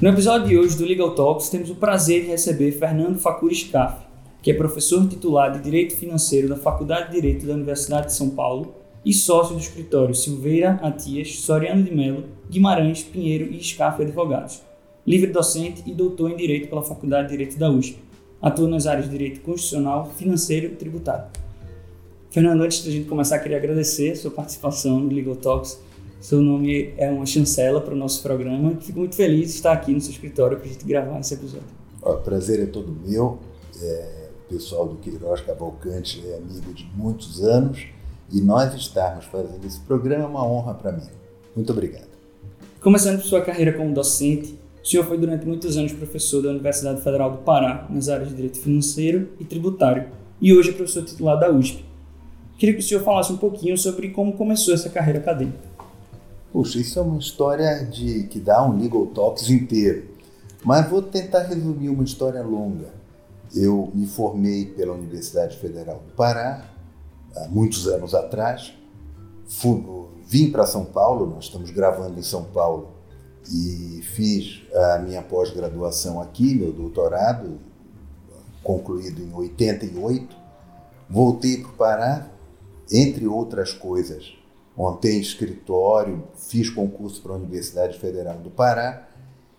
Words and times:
No 0.00 0.10
episódio 0.10 0.46
de 0.46 0.56
hoje 0.56 0.78
do 0.78 0.84
Legal 0.84 1.12
Talks, 1.12 1.48
temos 1.48 1.70
o 1.70 1.74
prazer 1.74 2.22
de 2.22 2.28
receber 2.28 2.70
Fernando 2.70 3.18
Facuri 3.18 3.52
Scaff, 3.52 4.06
que 4.40 4.48
é 4.48 4.54
professor 4.54 5.04
titular 5.08 5.50
de 5.50 5.58
Direito 5.58 5.96
Financeiro 5.96 6.48
da 6.48 6.54
Faculdade 6.54 7.08
de 7.08 7.14
Direito 7.20 7.44
da 7.44 7.54
Universidade 7.54 8.06
de 8.06 8.12
São 8.12 8.30
Paulo 8.30 8.76
e 9.04 9.12
sócio 9.12 9.56
do 9.56 9.60
escritório 9.60 10.14
Silveira, 10.14 10.78
Atias, 10.84 11.40
Soriano 11.40 11.82
de 11.82 11.92
Melo, 11.92 12.26
Guimarães, 12.48 13.02
Pinheiro 13.02 13.52
e 13.52 13.60
Scaff 13.60 14.00
Advogados. 14.00 14.62
Livre 15.04 15.32
docente 15.32 15.82
e 15.84 15.92
doutor 15.92 16.30
em 16.30 16.36
Direito 16.36 16.68
pela 16.68 16.84
Faculdade 16.84 17.26
de 17.26 17.32
Direito 17.32 17.58
da 17.58 17.68
USP. 17.68 17.98
Atua 18.40 18.68
nas 18.68 18.86
áreas 18.86 19.06
de 19.06 19.10
Direito 19.10 19.40
Constitucional, 19.40 20.12
Financeiro 20.16 20.66
e 20.66 20.76
Tributário. 20.76 21.24
Fernando, 22.30 22.62
antes 22.62 22.84
da 22.84 22.92
gente 22.92 23.08
começar, 23.08 23.40
queria 23.40 23.56
agradecer 23.56 24.12
a 24.12 24.16
sua 24.16 24.30
participação 24.30 25.00
no 25.00 25.12
Legal 25.12 25.34
Talks 25.34 25.87
seu 26.20 26.40
nome 26.40 26.92
é 26.96 27.10
uma 27.10 27.24
chancela 27.24 27.80
para 27.80 27.94
o 27.94 27.96
nosso 27.96 28.22
programa. 28.22 28.76
Fico 28.80 28.98
muito 28.98 29.14
feliz 29.14 29.48
de 29.48 29.54
estar 29.54 29.72
aqui 29.72 29.92
no 29.92 30.00
seu 30.00 30.10
escritório 30.10 30.56
para 30.56 30.66
a 30.66 30.72
gente 30.72 30.84
gravar 30.84 31.18
esse 31.20 31.34
episódio. 31.34 31.66
O 32.02 32.14
prazer 32.14 32.60
é 32.60 32.66
todo 32.66 32.94
meu. 33.06 33.38
É, 33.80 34.28
o 34.46 34.52
pessoal 34.52 34.88
do 34.88 34.96
Queiroz 34.96 35.40
Cavalcante 35.42 36.22
é 36.26 36.36
amigo 36.36 36.72
de 36.74 36.88
muitos 36.96 37.44
anos 37.44 37.86
e 38.32 38.40
nós 38.40 38.74
estarmos 38.74 39.26
fazendo 39.26 39.64
esse 39.64 39.80
programa 39.80 40.24
é 40.24 40.26
uma 40.26 40.44
honra 40.44 40.74
para 40.74 40.92
mim. 40.92 41.06
Muito 41.54 41.70
obrigado. 41.72 42.08
Começando 42.80 43.20
sua 43.20 43.40
carreira 43.40 43.72
como 43.72 43.92
docente, 43.92 44.58
o 44.82 44.86
senhor 44.86 45.04
foi 45.04 45.18
durante 45.18 45.46
muitos 45.46 45.76
anos 45.76 45.92
professor 45.92 46.42
da 46.42 46.50
Universidade 46.50 47.02
Federal 47.02 47.30
do 47.30 47.38
Pará, 47.38 47.86
nas 47.90 48.08
áreas 48.08 48.28
de 48.28 48.34
Direito 48.34 48.58
Financeiro 48.58 49.28
e 49.38 49.44
Tributário, 49.44 50.08
e 50.40 50.54
hoje 50.54 50.70
é 50.70 50.72
professor 50.72 51.04
titular 51.04 51.38
da 51.38 51.50
USP. 51.50 51.84
Queria 52.56 52.74
que 52.74 52.80
o 52.80 52.82
senhor 52.82 53.02
falasse 53.02 53.32
um 53.32 53.36
pouquinho 53.36 53.76
sobre 53.76 54.10
como 54.10 54.32
começou 54.32 54.72
essa 54.74 54.88
carreira 54.88 55.18
acadêmica. 55.18 55.67
Puxa, 56.52 56.78
isso 56.78 56.98
é 56.98 57.02
uma 57.02 57.18
história 57.18 57.84
de 57.84 58.24
que 58.24 58.40
dá 58.40 58.66
um 58.66 58.78
legal 58.78 59.06
talks 59.06 59.50
inteiro. 59.50 60.08
Mas 60.64 60.88
vou 60.88 61.02
tentar 61.02 61.42
resumir 61.42 61.88
uma 61.88 62.04
história 62.04 62.42
longa. 62.42 62.88
Eu 63.54 63.90
me 63.94 64.06
formei 64.06 64.66
pela 64.66 64.94
Universidade 64.94 65.56
Federal 65.56 66.02
do 66.06 66.12
Pará 66.14 66.68
há 67.36 67.48
muitos 67.48 67.86
anos 67.86 68.14
atrás. 68.14 68.74
Fui, 69.46 69.82
vim 70.26 70.50
para 70.50 70.66
São 70.66 70.84
Paulo, 70.84 71.26
nós 71.26 71.44
estamos 71.44 71.70
gravando 71.70 72.18
em 72.18 72.22
São 72.22 72.44
Paulo 72.44 72.90
e 73.50 74.02
fiz 74.02 74.62
a 74.74 74.98
minha 74.98 75.22
pós-graduação 75.22 76.20
aqui, 76.20 76.54
meu 76.54 76.72
doutorado, 76.72 77.58
concluído 78.62 79.22
em 79.22 79.32
88. 79.32 80.36
Voltei 81.08 81.58
para 81.58 81.70
o 81.70 81.72
Pará, 81.74 82.28
entre 82.90 83.26
outras 83.26 83.72
coisas, 83.72 84.37
montei 84.78 85.18
escritório, 85.18 86.22
fiz 86.36 86.70
concurso 86.70 87.20
para 87.20 87.32
a 87.32 87.34
Universidade 87.34 87.98
Federal 87.98 88.38
do 88.38 88.48
Pará 88.48 89.08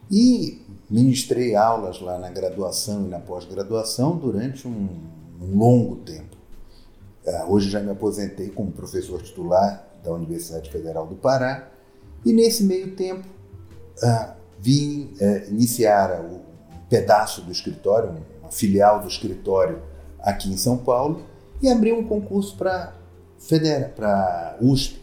e 0.10 0.62
ministrei 0.90 1.58
aulas 1.58 2.00
lá 2.00 2.18
na 2.18 2.30
graduação 2.30 3.06
e 3.06 3.10
na 3.10 3.20
pós-graduação 3.20 4.16
durante 4.16 4.66
um, 4.66 4.88
um, 5.42 5.58
longo 5.58 5.98
tempo. 5.98 6.38
Uh, 7.26 7.52
hoje 7.52 7.70
já 7.70 7.82
me 7.82 7.92
aposentei 7.92 8.48
como 8.48 8.72
professor 8.72 9.22
titular 9.22 9.86
da 10.02 10.10
Universidade 10.14 10.72
Federal 10.72 11.06
do 11.06 11.16
Pará 11.16 11.68
e 12.26 12.32
nesse 12.32 12.64
meio 12.64 12.96
tempo 12.96 13.28
uh, 14.02 14.34
vim 14.58 15.14
uh, 15.20 15.50
iniciar 15.50 16.22
o 16.22 16.36
um 16.36 16.42
pedaço 16.90 17.42
do 17.42 17.52
escritório, 17.52 18.16
uma 18.42 18.52
filial 18.52 19.02
do 19.02 19.08
escritório 19.10 19.82
aqui 20.22 20.50
em 20.50 20.56
São 20.56 20.78
Paulo 20.78 21.24
e 21.62 21.68
abri 21.68 21.92
um 21.92 22.08
concurso 22.08 22.56
para 22.56 22.98
para 23.96 24.58
USP 24.62 24.99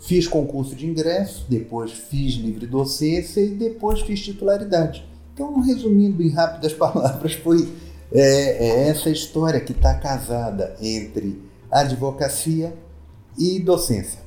Fiz 0.00 0.26
concurso 0.26 0.74
de 0.74 0.86
ingresso, 0.86 1.46
depois 1.48 1.92
fiz 1.92 2.34
livre 2.34 2.66
docência 2.66 3.40
e 3.40 3.50
depois 3.50 4.00
fiz 4.00 4.20
titularidade. 4.20 5.04
Então, 5.34 5.60
resumindo 5.60 6.22
em 6.22 6.30
rápidas 6.30 6.72
palavras, 6.74 7.34
foi 7.34 7.68
é, 8.12 8.66
é 8.66 8.88
essa 8.88 9.10
história 9.10 9.60
que 9.60 9.72
está 9.72 9.94
casada 9.94 10.74
entre 10.80 11.40
advocacia 11.70 12.76
e 13.38 13.60
docência. 13.60 14.20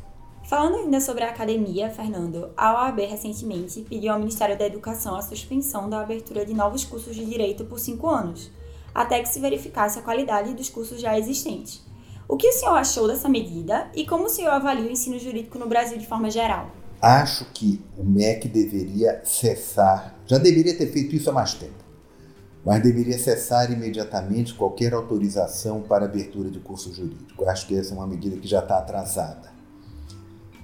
Falando 0.44 0.76
ainda 0.76 1.00
sobre 1.00 1.24
a 1.24 1.30
academia, 1.30 1.90
Fernando, 1.90 2.50
a 2.56 2.74
OAB 2.74 3.00
recentemente 3.00 3.82
pediu 3.82 4.14
ao 4.14 4.20
Ministério 4.20 4.58
da 4.58 4.66
Educação 4.66 5.16
a 5.16 5.22
suspensão 5.22 5.90
da 5.90 6.02
abertura 6.02 6.46
de 6.46 6.54
novos 6.54 6.84
cursos 6.84 7.16
de 7.16 7.26
direito 7.26 7.66
por 7.66 7.80
cinco 7.80 8.10
anos, 8.10 8.52
até 8.94 9.22
que 9.22 9.30
se 9.30 9.40
verificasse 9.40 9.98
a 9.98 10.02
qualidade 10.02 10.54
dos 10.54 10.70
cursos 10.70 11.02
já 11.02 11.18
existentes. 11.18 11.82
O 12.28 12.38
que 12.38 12.48
o 12.48 12.54
senhor 12.54 12.76
achou 12.76 13.08
dessa 13.08 13.28
medida 13.28 13.88
e 13.94 14.06
como 14.06 14.26
o 14.26 14.30
senhor 14.30 14.52
avalia 14.52 14.86
o 14.86 14.92
ensino 14.92 15.20
jurídico 15.20 15.60
no 15.60 15.68
Brasil 15.68 15.98
de 15.98 16.08
forma 16.08 16.30
geral? 16.30 16.72
Acho 17.02 17.46
que 17.54 17.82
o 17.98 18.04
MEC 18.04 18.48
deveria 18.48 19.22
cessar, 19.26 20.16
já 20.26 20.38
deveria 20.38 20.78
ter 20.78 20.88
feito 20.88 21.16
isso 21.16 21.30
há 21.30 21.34
mais 21.34 21.54
tempo, 21.54 21.84
mas 22.66 22.82
deveria 22.82 23.20
cessar 23.20 23.70
imediatamente 23.72 24.54
qualquer 24.54 24.94
autorização 24.94 25.82
para 25.82 26.06
abertura 26.06 26.50
de 26.50 26.60
curso 26.60 26.94
jurídico. 26.94 27.44
Acho 27.46 27.68
que 27.68 27.78
essa 27.78 27.94
é 27.94 27.98
uma 27.98 28.08
medida 28.08 28.38
que 28.38 28.48
já 28.48 28.60
está 28.60 28.78
atrasada. 28.78 29.52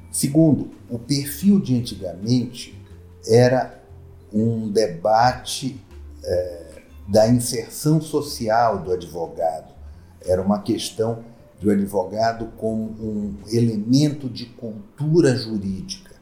Segundo, 0.10 0.72
o 0.90 0.98
perfil 0.98 1.60
de 1.60 1.78
antigamente 1.78 2.82
era 3.28 3.84
um 4.32 4.72
debate 4.72 5.80
é, 6.24 6.82
da 7.08 7.28
inserção 7.28 8.00
social 8.00 8.80
do 8.80 8.94
advogado. 8.94 9.74
Era 10.22 10.42
uma 10.42 10.62
questão 10.62 11.24
do 11.60 11.70
advogado 11.70 12.52
como 12.58 12.84
um 12.84 13.36
elemento 13.52 14.30
de 14.30 14.46
cultura 14.46 15.36
jurídica. 15.36 16.16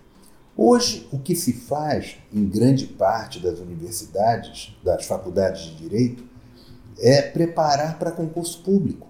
Hoje, 0.55 1.07
o 1.11 1.19
que 1.19 1.35
se 1.35 1.53
faz 1.53 2.17
em 2.33 2.49
grande 2.49 2.87
parte 2.87 3.39
das 3.39 3.59
universidades, 3.59 4.75
das 4.83 5.05
faculdades 5.05 5.65
de 5.65 5.75
direito, 5.75 6.23
é 6.99 7.21
preparar 7.21 7.99
para 7.99 8.11
concurso 8.11 8.63
público, 8.63 9.07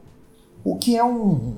o 0.63 0.75
que 0.75 0.97
é 0.97 1.03
um, 1.03 1.55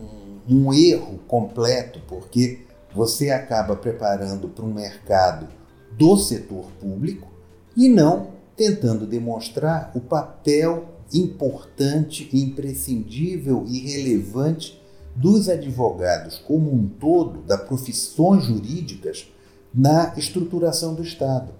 um 0.47 0.71
erro 0.71 1.19
completo, 1.27 1.99
porque 2.07 2.59
você 2.93 3.31
acaba 3.31 3.75
preparando 3.75 4.47
para 4.47 4.63
um 4.63 4.73
mercado 4.73 5.47
do 5.91 6.17
setor 6.17 6.65
público 6.79 7.27
e 7.75 7.89
não 7.89 8.27
tentando 8.55 9.07
demonstrar 9.07 9.91
o 9.95 9.99
papel 9.99 10.98
importante, 11.13 12.29
imprescindível 12.33 13.65
e 13.67 13.79
relevante 13.79 14.79
dos 15.15 15.49
advogados 15.49 16.37
como 16.37 16.71
um 16.73 16.87
todo, 16.87 17.41
das 17.41 17.61
profissões 17.63 18.45
jurídicas, 18.45 19.27
na 19.73 20.13
estruturação 20.17 20.95
do 20.95 21.03
Estado. 21.03 21.53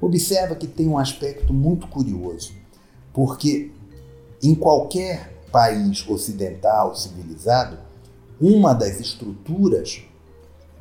Observa 0.00 0.54
que 0.54 0.66
tem 0.66 0.86
um 0.86 0.98
aspecto 0.98 1.52
muito 1.52 1.86
curioso, 1.88 2.52
porque 3.12 3.72
em 4.42 4.54
qualquer 4.54 5.32
país 5.50 6.06
ocidental 6.08 6.94
civilizado, 6.94 7.78
uma 8.40 8.72
das 8.72 9.00
estruturas 9.00 10.02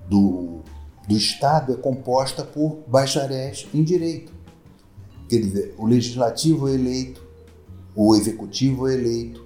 do, 0.07 0.59
do 1.07 1.15
Estado 1.15 1.73
é 1.73 1.75
composta 1.75 2.43
por 2.43 2.83
bacharéis 2.87 3.67
em 3.73 3.83
direito. 3.83 4.31
Quer 5.27 5.39
dizer, 5.39 5.75
o 5.77 5.85
legislativo 5.85 6.69
é 6.69 6.73
eleito, 6.73 7.26
o 7.99 8.15
executivo 8.15 8.87
é 8.87 8.93
eleito, 8.93 9.43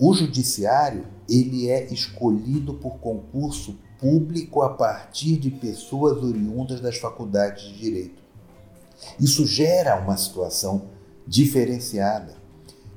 o 0.00 0.14
judiciário 0.14 1.04
ele 1.28 1.68
é 1.68 1.92
escolhido 1.92 2.72
por 2.72 2.96
concurso 2.98 3.76
público 4.00 4.62
a 4.62 4.70
partir 4.70 5.36
de 5.36 5.50
pessoas 5.50 6.16
oriundas 6.22 6.80
das 6.80 6.96
faculdades 6.96 7.64
de 7.64 7.78
direito. 7.78 8.22
Isso 9.20 9.46
gera 9.46 10.00
uma 10.00 10.16
situação 10.16 10.86
diferenciada. 11.26 12.34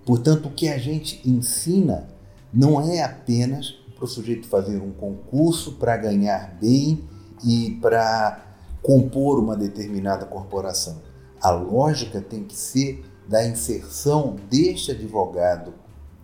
Portanto, 0.06 0.48
o 0.48 0.52
que 0.54 0.70
a 0.70 0.78
gente 0.78 1.22
ensina 1.30 2.08
não 2.54 2.80
é 2.80 3.04
apenas 3.04 3.72
para 3.94 4.06
o 4.06 4.08
sujeito 4.08 4.48
fazer 4.48 4.82
um 4.82 4.92
concurso 4.94 5.74
para 5.74 5.98
ganhar 5.98 6.58
bem 6.62 7.04
e 7.44 7.78
para 7.82 8.56
compor 8.82 9.38
uma 9.38 9.58
determinada 9.58 10.26
corporação. 10.26 11.02
A 11.42 11.50
lógica 11.50 12.22
tem 12.22 12.46
que 12.46 12.56
ser 12.56 13.04
da 13.28 13.46
inserção 13.46 14.36
deste 14.50 14.92
advogado, 14.92 15.74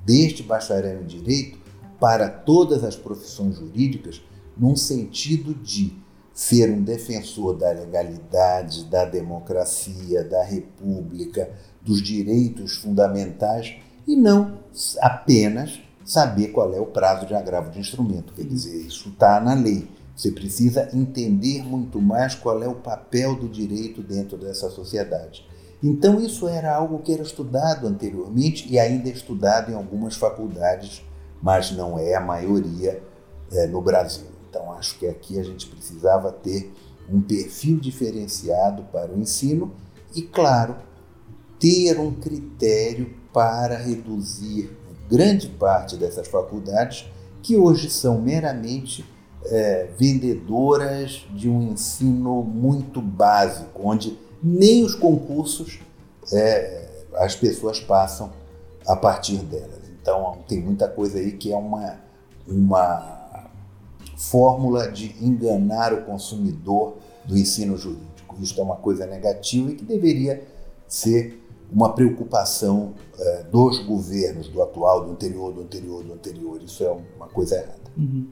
deste 0.06 0.44
bacharel 0.44 1.02
em 1.02 1.06
direito, 1.06 1.60
para 2.00 2.30
todas 2.30 2.84
as 2.84 2.96
profissões 2.96 3.56
jurídicas, 3.56 4.22
num 4.58 4.76
sentido 4.76 5.54
de 5.54 6.02
ser 6.34 6.72
um 6.72 6.82
defensor 6.82 7.56
da 7.56 7.72
legalidade, 7.72 8.86
da 8.86 9.06
democracia, 9.06 10.24
da 10.24 10.44
república, 10.44 11.52
dos 11.82 12.02
direitos 12.02 12.76
fundamentais 12.78 13.76
e 14.08 14.16
não 14.16 14.60
apenas 15.00 15.80
saber 16.04 16.50
qual 16.50 16.74
é 16.74 16.80
o 16.80 16.88
prazo 16.88 17.26
de 17.26 17.34
agravo 17.34 17.72
de 17.72 17.80
instrumento. 17.80 18.34
Quer 18.34 18.46
dizer, 18.46 18.76
isso 18.76 19.10
está 19.10 19.40
na 19.40 19.54
lei. 19.54 19.88
Você 20.16 20.32
precisa 20.32 20.90
entender 20.94 21.64
muito 21.64 22.02
mais 22.02 22.36
qual 22.36 22.62
é 22.62 22.68
o 22.68 22.76
papel 22.76 23.36
do 23.36 23.48
direito 23.48 24.02
dentro 24.02 24.38
dessa 24.38 24.70
sociedade. 24.70 25.46
Então, 25.84 26.22
isso 26.22 26.48
era 26.48 26.74
algo 26.74 27.00
que 27.00 27.12
era 27.12 27.22
estudado 27.22 27.86
anteriormente 27.86 28.72
e 28.72 28.80
ainda 28.80 29.10
é 29.10 29.12
estudado 29.12 29.70
em 29.70 29.76
algumas 29.76 30.16
faculdades, 30.16 31.04
mas 31.42 31.72
não 31.72 32.00
é 32.00 32.16
a 32.16 32.22
maioria 32.22 33.04
é, 33.52 33.68
no 33.68 33.82
Brasil. 33.82 34.28
Então, 34.50 34.72
acho 34.72 34.98
que 34.98 35.06
aqui 35.06 35.38
a 35.38 35.44
gente 35.44 35.68
precisava 35.68 36.32
ter 36.32 36.72
um 37.10 37.22
perfil 37.22 37.78
diferenciado 37.78 38.84
para 38.94 39.12
o 39.12 39.20
ensino 39.20 39.74
e, 40.16 40.22
claro, 40.22 40.78
ter 41.60 42.00
um 42.00 42.14
critério 42.14 43.14
para 43.34 43.78
reduzir 43.78 44.72
grande 45.10 45.50
parte 45.50 45.98
dessas 45.98 46.30
faculdades 46.30 47.06
que 47.42 47.58
hoje 47.58 47.90
são 47.90 48.22
meramente 48.22 49.06
é, 49.46 49.90
vendedoras 50.00 51.28
de 51.34 51.50
um 51.50 51.74
ensino 51.74 52.42
muito 52.42 53.02
básico, 53.02 53.82
onde 53.84 54.18
nem 54.44 54.84
os 54.84 54.94
concursos 54.94 55.80
é, 56.32 56.90
as 57.16 57.36
pessoas 57.36 57.80
passam 57.80 58.32
a 58.86 58.96
partir 58.96 59.38
delas. 59.38 59.82
Então 60.02 60.40
tem 60.48 60.62
muita 60.62 60.88
coisa 60.88 61.18
aí 61.18 61.32
que 61.32 61.52
é 61.52 61.56
uma, 61.56 62.00
uma 62.48 63.50
fórmula 64.18 64.92
de 64.92 65.16
enganar 65.24 65.94
o 65.94 66.04
consumidor 66.04 66.96
do 67.26 67.38
ensino 67.38 67.78
jurídico. 67.78 68.36
Isso 68.42 68.60
é 68.60 68.64
uma 68.64 68.76
coisa 68.76 69.06
negativa 69.06 69.72
e 69.72 69.76
que 69.76 69.86
deveria 69.86 70.46
ser 70.88 71.42
uma 71.72 71.94
preocupação 71.94 72.94
é, 73.18 73.44
dos 73.44 73.80
governos, 73.80 74.48
do 74.48 74.62
atual, 74.62 75.06
do 75.06 75.12
anterior, 75.12 75.54
do 75.54 75.62
anterior, 75.62 76.04
do 76.04 76.14
anterior. 76.14 76.62
Isso 76.62 76.84
é 76.84 76.92
uma 77.16 77.28
coisa 77.28 77.56
errada. 77.56 77.92
Uhum. 77.98 78.28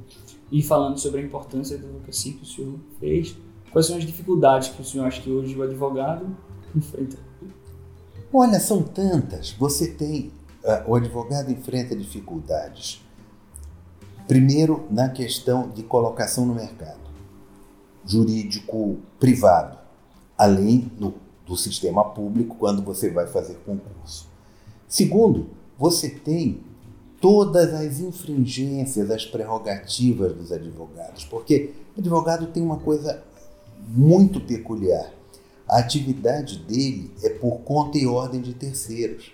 E 0.51 0.61
falando 0.61 0.97
sobre 0.97 1.21
a 1.21 1.23
importância 1.23 1.77
da 1.77 1.85
advocacia 1.85 2.33
que 2.33 2.43
o 2.43 2.45
senhor 2.45 2.75
fez, 2.99 3.35
quais 3.71 3.87
são 3.87 3.97
as 3.97 4.03
dificuldades 4.03 4.69
que 4.69 4.81
o 4.81 4.85
senhor 4.85 5.05
acha 5.05 5.21
que 5.21 5.29
hoje 5.29 5.55
o 5.55 5.63
advogado 5.63 6.25
enfrenta? 6.75 7.17
Olha, 8.33 8.59
são 8.59 8.81
tantas. 8.81 9.51
Você 9.51 9.91
tem. 9.91 10.31
Uh, 10.63 10.91
o 10.91 10.95
advogado 10.95 11.51
enfrenta 11.51 11.95
dificuldades. 11.95 13.01
Primeiro, 14.27 14.85
na 14.91 15.09
questão 15.09 15.69
de 15.69 15.83
colocação 15.83 16.45
no 16.45 16.53
mercado 16.53 17.01
jurídico 18.05 18.97
privado, 19.19 19.77
além 20.37 20.91
do, 20.97 21.13
do 21.45 21.55
sistema 21.55 22.03
público, 22.03 22.55
quando 22.57 22.81
você 22.81 23.09
vai 23.09 23.27
fazer 23.27 23.55
concurso. 23.65 24.29
Segundo, 24.87 25.49
você 25.77 26.09
tem 26.09 26.61
todas 27.19 27.73
as 27.73 27.99
infringências 27.99 29.07
das 29.07 29.25
prerrogativas 29.25 30.33
dos 30.33 30.51
advogados, 30.51 31.25
porque 31.25 31.73
o 31.95 31.99
advogado 31.99 32.47
tem 32.47 32.63
uma 32.63 32.77
coisa 32.77 33.23
muito 33.87 34.39
peculiar. 34.39 35.11
A 35.67 35.79
atividade 35.79 36.57
dele 36.59 37.11
é 37.23 37.29
por 37.29 37.59
conta 37.59 37.97
e 37.97 38.05
ordem 38.05 38.41
de 38.41 38.53
terceiros. 38.53 39.31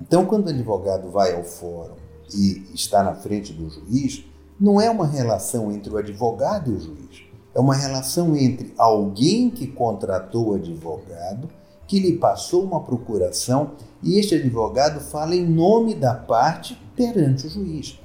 Então, 0.00 0.26
quando 0.26 0.46
o 0.46 0.50
advogado 0.50 1.10
vai 1.10 1.34
ao 1.34 1.42
fórum 1.42 1.96
e 2.32 2.64
está 2.74 3.02
na 3.02 3.14
frente 3.14 3.52
do 3.52 3.70
juiz, 3.70 4.24
não 4.60 4.80
é 4.80 4.90
uma 4.90 5.06
relação 5.06 5.72
entre 5.72 5.92
o 5.92 5.96
advogado 5.96 6.70
e 6.70 6.74
o 6.74 6.80
juiz. 6.80 7.22
É 7.54 7.60
uma 7.60 7.74
relação 7.74 8.36
entre 8.36 8.72
alguém 8.76 9.50
que 9.50 9.66
contratou 9.66 10.48
o 10.48 10.54
advogado, 10.54 11.48
que 11.86 11.98
lhe 11.98 12.18
passou 12.18 12.62
uma 12.62 12.80
procuração 12.80 13.72
e 14.02 14.18
este 14.18 14.34
advogado 14.34 15.00
fala 15.00 15.34
em 15.34 15.44
nome 15.44 15.94
da 15.94 16.14
parte 16.14 16.78
perante 16.94 17.46
o 17.46 17.50
juiz. 17.50 17.98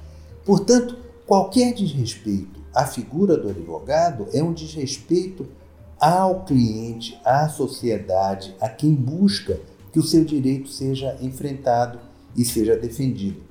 Portanto, 0.44 0.96
qualquer 1.26 1.74
desrespeito 1.74 2.60
à 2.74 2.86
figura 2.86 3.36
do 3.36 3.50
advogado 3.50 4.26
é 4.32 4.42
um 4.42 4.52
desrespeito 4.52 5.46
ao 5.98 6.44
cliente, 6.44 7.18
à 7.24 7.48
sociedade, 7.48 8.54
a 8.60 8.68
quem 8.68 8.94
busca 8.94 9.58
que 9.92 9.98
o 9.98 10.02
seu 10.02 10.24
direito 10.24 10.68
seja 10.68 11.16
enfrentado 11.20 11.98
e 12.36 12.44
seja 12.44 12.76
defendido. 12.76 13.42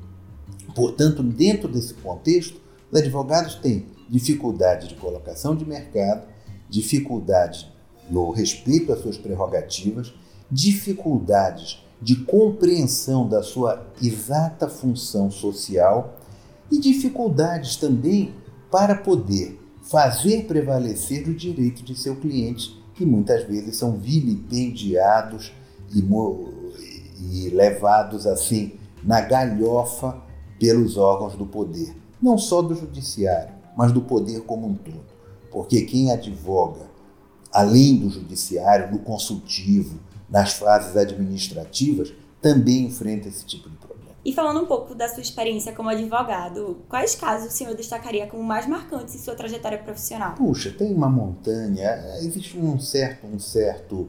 Portanto, 0.76 1.24
dentro 1.24 1.68
desse 1.68 1.94
contexto, 1.96 2.60
os 2.92 3.00
advogados 3.00 3.56
têm 3.56 3.86
dificuldade 4.10 4.90
de 4.90 4.96
colocação 4.96 5.56
de 5.56 5.66
mercado, 5.66 6.28
dificuldade 6.70 7.72
no 8.10 8.30
respeito 8.32 8.92
às 8.92 9.00
suas 9.00 9.18
prerrogativas, 9.18 10.14
dificuldades 10.52 11.84
de 12.02 12.18
compreensão 12.18 13.28
da 13.28 13.42
sua 13.42 13.88
exata 14.02 14.68
função 14.68 15.32
social 15.32 16.20
e 16.70 16.78
dificuldades 16.78 17.78
também 17.78 18.34
para 18.70 18.96
poder 18.96 19.63
fazer 19.84 20.46
prevalecer 20.46 21.28
o 21.28 21.36
direito 21.36 21.84
de 21.84 21.96
seu 21.96 22.16
cliente, 22.16 22.82
que 22.96 23.06
muitas 23.06 23.44
vezes 23.44 23.76
são 23.76 23.98
vilipendiados 23.98 25.52
e, 25.94 26.00
e 27.20 27.50
levados 27.50 28.26
assim 28.26 28.74
na 29.04 29.22
galhofa 29.22 30.22
pelos 30.58 30.98
órgãos 30.98 31.36
do 31.36 31.46
poder, 31.46 31.96
não 32.22 32.38
só 32.38 32.62
do 32.62 32.74
judiciário, 32.74 33.54
mas 33.76 33.92
do 33.92 34.02
poder 34.02 34.42
como 34.42 34.68
um 34.68 34.76
todo. 34.76 35.04
Porque 35.52 35.82
quem 35.82 36.12
advoga, 36.12 36.82
além 37.52 37.98
do 37.98 38.10
judiciário, 38.10 38.92
no 38.92 39.00
consultivo, 39.00 40.00
nas 40.30 40.54
fases 40.54 40.96
administrativas, 40.96 42.14
também 42.42 42.86
enfrenta 42.86 43.28
esse 43.28 43.46
tipo 43.46 43.70
de 43.70 43.76
problema. 43.76 44.03
E 44.26 44.32
falando 44.32 44.62
um 44.62 44.66
pouco 44.66 44.96
da 44.96 45.10
sua 45.10 45.22
experiência 45.22 45.74
como 45.74 45.90
advogado, 45.90 46.78
quais 46.88 47.14
casos 47.14 47.50
o 47.50 47.52
senhor 47.52 47.76
destacaria 47.76 48.26
como 48.26 48.42
mais 48.42 48.66
marcantes 48.66 49.16
em 49.16 49.18
sua 49.18 49.36
trajetória 49.36 49.78
profissional? 49.78 50.36
Puxa, 50.36 50.72
tem 50.72 50.94
uma 50.94 51.10
montanha, 51.10 52.18
existe 52.22 52.58
um 52.58 52.80
certo, 52.80 53.28
um 53.28 53.38
certo, 53.38 54.08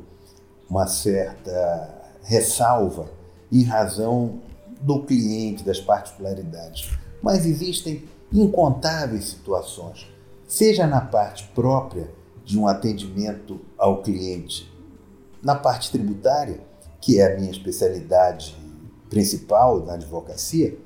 uma 0.70 0.86
certa 0.86 2.12
ressalva 2.22 3.10
em 3.50 3.64
razão 3.64 4.40
do 4.80 5.02
cliente, 5.02 5.64
das 5.64 5.80
particularidades. 5.80 6.96
Mas 7.20 7.44
existem 7.44 8.04
incontáveis 8.32 9.30
situações, 9.30 10.06
seja 10.46 10.86
na 10.86 11.00
parte 11.00 11.48
própria 11.54 12.08
de 12.44 12.58
um 12.58 12.68
atendimento 12.68 13.60
ao 13.76 14.02
cliente 14.02 14.72
na 15.42 15.54
parte 15.54 15.90
tributária, 15.90 16.60
que 17.00 17.20
é 17.20 17.32
a 17.34 17.36
minha 17.38 17.50
especialidade 17.50 18.56
principal 19.08 19.84
na 19.84 19.94
advocacia, 19.94 20.76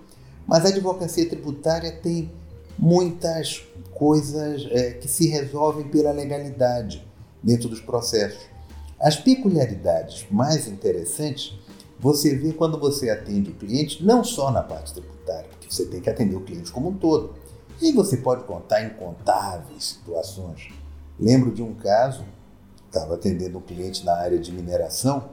mas 0.47 0.65
a 0.65 0.69
advocacia 0.69 1.29
tributária 1.29 1.93
tem 1.93 2.31
muitas 2.79 3.63
coisas 3.95 4.67
é, 4.71 4.93
que 4.93 5.09
se 5.09 5.29
resolvem 5.29 5.89
pela 5.89 6.13
legalidade 6.13 7.07
dentro 7.43 7.69
dos 7.69 7.81
processos. 7.81 8.41
As 9.01 9.17
peculiaridades 9.17 10.27
mais 10.31 10.67
interessantes 10.67 11.59
você 12.01 12.37
vê 12.37 12.53
quando 12.53 12.79
você 12.79 13.11
atende 13.11 13.51
o 13.51 13.55
cliente, 13.55 14.05
não 14.05 14.23
só 14.23 14.53
na 14.53 14.63
parte 14.63 14.95
tributária, 14.95 15.49
porque 15.51 15.73
você 15.73 15.85
tem 15.85 16.01
que 16.01 16.09
atender 16.09 16.37
o 16.37 16.41
cliente 16.41 16.71
como 16.71 16.91
um 16.91 16.97
todo. 16.97 17.35
E 17.83 17.93
você 17.93 18.17
pode 18.17 18.45
contar 18.45 18.85
incontáveis 18.85 19.99
situações. 19.99 20.73
Lembro 21.19 21.51
de 21.51 21.63
um 21.63 21.75
caso 21.75 22.25
estava 22.87 23.15
atendendo 23.15 23.59
um 23.59 23.61
cliente 23.61 24.05
na 24.05 24.15
área 24.17 24.39
de 24.39 24.51
mineração, 24.51 25.29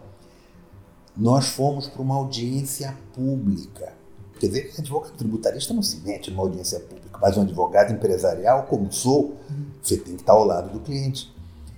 nós 1.18 1.48
fomos 1.48 1.88
para 1.88 2.02
uma 2.02 2.16
audiência 2.16 2.96
pública. 3.14 3.94
Quer 4.40 4.48
dizer, 4.48 4.74
advogado 4.78 5.14
tributarista 5.14 5.74
não 5.74 5.82
se 5.82 5.98
mete 6.02 6.30
numa 6.30 6.44
audiência 6.44 6.80
pública, 6.80 7.18
mas 7.22 7.38
um 7.38 7.42
advogado 7.42 7.94
empresarial, 7.94 8.64
como 8.64 8.92
sou, 8.92 9.36
você 9.82 9.98
tem 9.98 10.16
que 10.16 10.22
estar 10.22 10.34
ao 10.34 10.44
lado 10.44 10.72
do 10.72 10.80
cliente. 10.82 11.34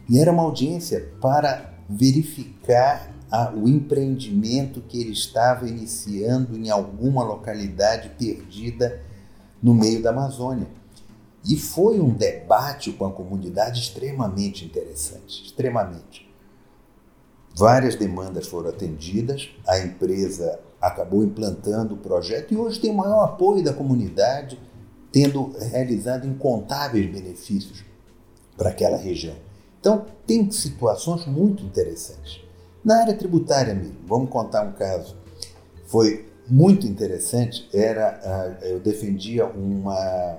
E 0.10 0.20
era 0.20 0.32
uma 0.32 0.44
audiência 0.44 1.12
para 1.22 1.74
verificar 1.88 3.12
a, 3.29 3.51
o 3.51 3.67
empreendimento 3.67 4.82
que 4.82 5.00
ele 5.00 5.12
estava 5.12 5.67
iniciando 5.67 6.58
em 6.58 6.70
alguma 6.70 7.24
localidade 7.24 8.10
perdida 8.17 9.01
no 9.62 9.74
meio 9.74 10.01
da 10.01 10.10
Amazônia. 10.10 10.67
E 11.46 11.56
foi 11.56 12.00
um 12.00 12.10
debate 12.10 12.91
com 12.91 13.06
a 13.06 13.12
comunidade 13.12 13.79
extremamente 13.79 14.65
interessante, 14.65 15.46
extremamente. 15.46 16.26
Várias 17.57 17.95
demandas 17.95 18.47
foram 18.47 18.69
atendidas, 18.69 19.49
a 19.67 19.79
empresa 19.79 20.59
acabou 20.79 21.23
implantando 21.23 21.95
o 21.95 21.97
projeto 21.97 22.53
e 22.53 22.57
hoje 22.57 22.79
tem 22.79 22.91
o 22.91 22.93
maior 22.93 23.23
apoio 23.23 23.63
da 23.63 23.73
comunidade, 23.73 24.59
tendo 25.11 25.51
realizado 25.71 26.27
incontáveis 26.27 27.11
benefícios 27.11 27.83
para 28.55 28.69
aquela 28.69 28.95
região. 28.95 29.33
Então, 29.79 30.05
tem 30.27 30.51
situações 30.51 31.25
muito 31.25 31.63
interessantes. 31.63 32.41
Na 32.85 33.01
área 33.01 33.15
tributária 33.15 33.73
mesmo, 33.73 33.95
vamos 34.05 34.29
contar 34.29 34.61
um 34.61 34.73
caso. 34.73 35.15
Foi 35.87 36.29
muito 36.47 36.85
interessante, 36.85 37.67
era 37.73 38.21
ah, 38.23 38.65
eu 38.67 38.79
defendia 38.79 39.47
uma 39.47 40.37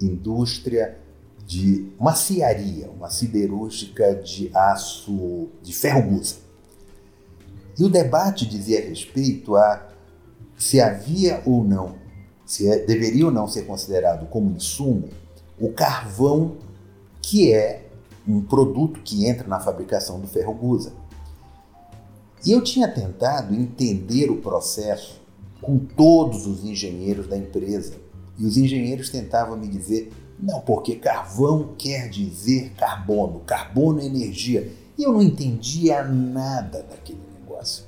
indústria 0.00 0.98
de 1.52 1.92
maciaria, 2.00 2.90
uma 2.90 3.10
siderúrgica 3.10 4.14
de 4.14 4.50
aço 4.54 5.50
de 5.62 5.74
ferro 5.74 6.10
gusa. 6.10 6.36
E 7.78 7.84
o 7.84 7.90
debate 7.90 8.46
dizia 8.46 8.80
respeito 8.80 9.54
a 9.54 9.86
se 10.56 10.80
havia 10.80 11.42
ou 11.44 11.62
não, 11.62 11.96
se 12.46 12.70
é, 12.70 12.78
deveria 12.78 13.26
ou 13.26 13.30
não 13.30 13.46
ser 13.46 13.66
considerado 13.66 14.28
como 14.30 14.50
insumo 14.50 15.10
o 15.60 15.70
carvão, 15.70 16.56
que 17.20 17.52
é 17.52 17.86
um 18.26 18.40
produto 18.40 19.00
que 19.02 19.26
entra 19.26 19.46
na 19.46 19.60
fabricação 19.60 20.20
do 20.20 20.26
ferro 20.26 20.54
gusa. 20.54 20.94
E 22.46 22.50
eu 22.50 22.64
tinha 22.64 22.88
tentado 22.88 23.54
entender 23.54 24.30
o 24.30 24.40
processo 24.40 25.20
com 25.60 25.78
todos 25.78 26.46
os 26.46 26.64
engenheiros 26.64 27.26
da 27.26 27.36
empresa 27.36 27.96
e 28.38 28.46
os 28.46 28.56
engenheiros 28.56 29.10
tentavam 29.10 29.56
me 29.56 29.68
dizer: 29.68 30.10
não, 30.42 30.60
porque 30.60 30.96
carvão 30.96 31.74
quer 31.78 32.08
dizer 32.08 32.72
carbono, 32.76 33.40
carbono 33.46 34.00
é 34.00 34.04
energia. 34.04 34.72
E 34.98 35.04
eu 35.04 35.12
não 35.12 35.22
entendia 35.22 36.02
nada 36.02 36.82
daquele 36.82 37.22
negócio. 37.40 37.84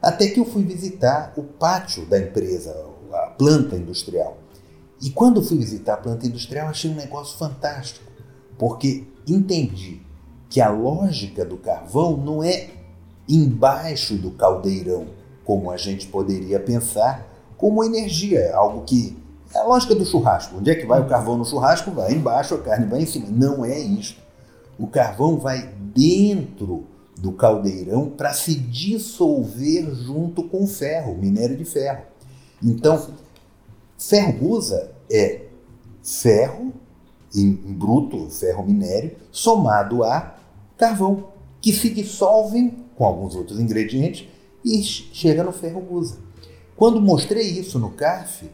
Até 0.00 0.28
que 0.28 0.40
eu 0.40 0.46
fui 0.46 0.62
visitar 0.62 1.34
o 1.36 1.42
pátio 1.42 2.06
da 2.06 2.18
empresa, 2.18 2.74
a 3.12 3.26
planta 3.26 3.76
industrial. 3.76 4.38
E 5.02 5.10
quando 5.10 5.42
fui 5.42 5.58
visitar 5.58 5.94
a 5.94 5.98
planta 5.98 6.26
industrial, 6.26 6.68
achei 6.68 6.90
um 6.90 6.94
negócio 6.94 7.36
fantástico, 7.36 8.10
porque 8.58 9.04
entendi 9.28 10.00
que 10.48 10.60
a 10.60 10.70
lógica 10.70 11.44
do 11.44 11.58
carvão 11.58 12.16
não 12.16 12.42
é 12.42 12.70
embaixo 13.28 14.16
do 14.16 14.30
caldeirão, 14.30 15.06
como 15.44 15.70
a 15.70 15.76
gente 15.76 16.06
poderia 16.06 16.58
pensar, 16.58 17.26
como 17.58 17.84
energia, 17.84 18.54
algo 18.54 18.84
que 18.84 19.19
é 19.54 19.58
a 19.58 19.64
lógica 19.64 19.94
do 19.94 20.04
churrasco. 20.04 20.56
Onde 20.58 20.70
é 20.70 20.74
que 20.74 20.86
vai 20.86 21.00
o 21.00 21.08
carvão 21.08 21.36
no 21.36 21.44
churrasco? 21.44 21.90
Vai 21.90 22.12
embaixo, 22.12 22.54
a 22.54 22.62
carne 22.62 22.86
vai 22.86 23.02
em 23.02 23.06
cima. 23.06 23.26
Não 23.28 23.64
é 23.64 23.78
isto. 23.78 24.20
O 24.78 24.86
carvão 24.86 25.38
vai 25.38 25.74
dentro 25.94 26.86
do 27.18 27.32
caldeirão 27.32 28.08
para 28.08 28.32
se 28.32 28.54
dissolver 28.54 29.94
junto 29.94 30.44
com 30.44 30.64
o 30.64 30.66
ferro, 30.66 31.16
minério 31.16 31.56
de 31.56 31.64
ferro. 31.64 32.02
Então, 32.62 33.08
ferro 33.98 34.32
gusa 34.32 34.92
é 35.10 35.46
ferro 36.02 36.72
em, 37.34 37.52
bruto, 37.52 38.28
ferro 38.30 38.64
minério, 38.64 39.16
somado 39.30 40.02
a 40.02 40.36
carvão, 40.76 41.28
que 41.60 41.72
se 41.72 41.90
dissolvem 41.90 42.74
com 42.96 43.04
alguns 43.04 43.34
outros 43.34 43.60
ingredientes 43.60 44.28
e 44.64 44.82
chega 44.82 45.44
no 45.44 45.52
ferro. 45.52 45.84
Quando 46.76 47.00
mostrei 47.00 47.46
isso 47.46 47.78
no 47.78 47.90
CAF, 47.90 48.48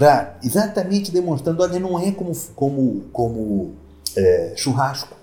para 0.00 0.38
exatamente 0.42 1.10
demonstrando, 1.12 1.62
olha, 1.62 1.78
não 1.78 2.00
é 2.00 2.10
como, 2.10 2.32
como, 2.56 3.02
como 3.12 3.74
é, 4.16 4.54
churrasco 4.56 5.14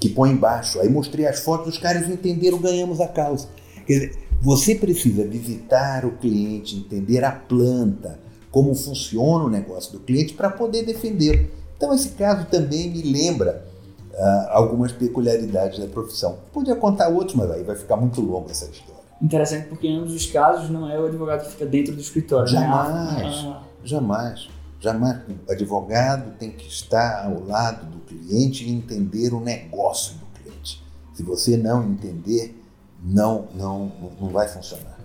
que 0.00 0.08
põe 0.08 0.30
embaixo. 0.30 0.80
Aí 0.80 0.88
mostrei 0.88 1.26
as 1.26 1.40
fotos, 1.40 1.74
os 1.74 1.78
caras 1.78 2.08
entenderam, 2.08 2.56
ganhamos 2.58 2.98
a 2.98 3.06
causa. 3.06 3.48
Quer 3.86 3.92
dizer, 3.92 4.18
você 4.40 4.74
precisa 4.74 5.22
visitar 5.22 6.06
o 6.06 6.12
cliente, 6.12 6.76
entender 6.76 7.22
a 7.22 7.30
planta, 7.30 8.18
como 8.50 8.74
funciona 8.74 9.44
o 9.44 9.50
negócio 9.50 9.92
do 9.92 10.00
cliente 10.00 10.32
para 10.32 10.48
poder 10.48 10.86
defendê-lo. 10.86 11.50
Então, 11.76 11.92
esse 11.92 12.08
caso 12.10 12.46
também 12.46 12.88
me 12.88 13.02
lembra 13.02 13.66
uh, 14.14 14.48
algumas 14.48 14.92
peculiaridades 14.92 15.78
da 15.78 15.88
profissão. 15.88 16.38
Podia 16.54 16.74
contar 16.74 17.08
outros, 17.08 17.36
mas 17.36 17.50
aí 17.50 17.62
vai 17.62 17.76
ficar 17.76 17.96
muito 17.96 18.22
longo 18.22 18.50
essa 18.50 18.64
história. 18.64 19.02
Interessante, 19.20 19.68
porque 19.68 19.86
em 19.86 19.98
ambos 19.98 20.14
os 20.14 20.24
casos 20.24 20.70
não 20.70 20.90
é 20.90 20.98
o 20.98 21.04
advogado 21.04 21.44
que 21.44 21.50
fica 21.50 21.66
dentro 21.66 21.92
do 21.92 22.00
escritório. 22.00 22.48
Jamais, 22.48 23.42
né? 23.44 23.54
ah. 23.54 23.71
Jamais. 23.84 24.48
Jamais. 24.80 25.20
O 25.48 25.52
advogado 25.52 26.36
tem 26.38 26.50
que 26.50 26.66
estar 26.66 27.26
ao 27.26 27.44
lado 27.44 27.86
do 27.86 27.98
cliente 28.00 28.64
e 28.64 28.70
entender 28.70 29.32
o 29.32 29.40
negócio 29.40 30.16
do 30.16 30.26
cliente. 30.26 30.82
Se 31.14 31.22
você 31.22 31.56
não 31.56 31.84
entender, 31.84 32.60
não, 33.02 33.48
não, 33.54 33.92
não 34.20 34.28
vai 34.28 34.48
funcionar. 34.48 34.98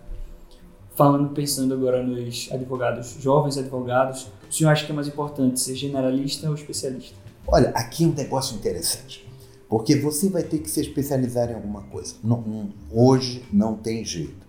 Falando, 0.95 1.29
pensando 1.29 1.75
agora 1.75 2.01
nos 2.01 2.49
advogados, 2.51 3.17
jovens 3.19 3.55
advogados, 3.55 4.31
o 4.49 4.53
senhor 4.53 4.71
acha 4.71 4.83
que 4.83 4.91
é 4.91 4.95
mais 4.95 5.07
importante 5.07 5.59
ser 5.59 5.75
generalista 5.75 6.49
ou 6.49 6.55
especialista? 6.55 7.15
Olha, 7.47 7.69
aqui 7.69 8.03
é 8.03 8.07
um 8.07 8.13
negócio 8.13 8.55
interessante, 8.55 9.29
porque 9.69 9.95
você 9.95 10.27
vai 10.27 10.41
ter 10.41 10.57
que 10.57 10.69
se 10.69 10.81
especializar 10.81 11.51
em 11.51 11.53
alguma 11.53 11.83
coisa. 11.83 12.15
Não, 12.23 12.41
não, 12.41 12.69
hoje 12.91 13.45
não 13.53 13.75
tem 13.75 14.03
jeito. 14.03 14.46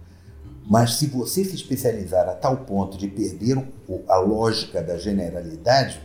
Mas 0.68 0.96
se 0.96 1.06
você 1.06 1.42
se 1.44 1.54
especializar 1.54 2.28
a 2.28 2.34
tal 2.34 2.58
ponto 2.58 2.98
de 2.98 3.08
perder 3.08 3.56
a 4.06 4.18
lógica 4.18 4.82
da 4.82 4.98
generalidade, 4.98 5.98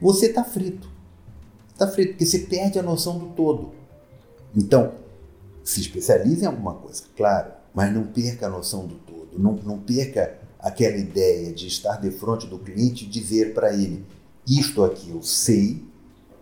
você 0.00 0.26
está 0.26 0.42
frito. 0.42 0.90
Está 1.70 1.86
frito, 1.86 2.12
porque 2.12 2.24
você 2.24 2.38
perde 2.38 2.78
a 2.78 2.82
noção 2.82 3.18
do 3.18 3.26
todo. 3.26 3.72
Então, 4.54 4.94
se 5.62 5.82
especialize 5.82 6.42
em 6.42 6.46
alguma 6.46 6.74
coisa, 6.74 7.02
claro, 7.14 7.52
mas 7.74 7.92
não 7.92 8.04
perca 8.04 8.46
a 8.46 8.48
noção 8.48 8.86
do 8.86 8.94
todo. 8.94 9.38
Não, 9.38 9.52
não 9.52 9.78
perca 9.78 10.38
aquela 10.58 10.96
ideia 10.96 11.52
de 11.52 11.66
estar 11.66 12.00
de 12.00 12.10
frente 12.10 12.46
do 12.46 12.58
cliente 12.58 13.04
e 13.04 13.08
dizer 13.08 13.52
para 13.52 13.74
ele: 13.74 14.06
isto 14.48 14.82
aqui 14.82 15.10
eu 15.10 15.22
sei, 15.22 15.84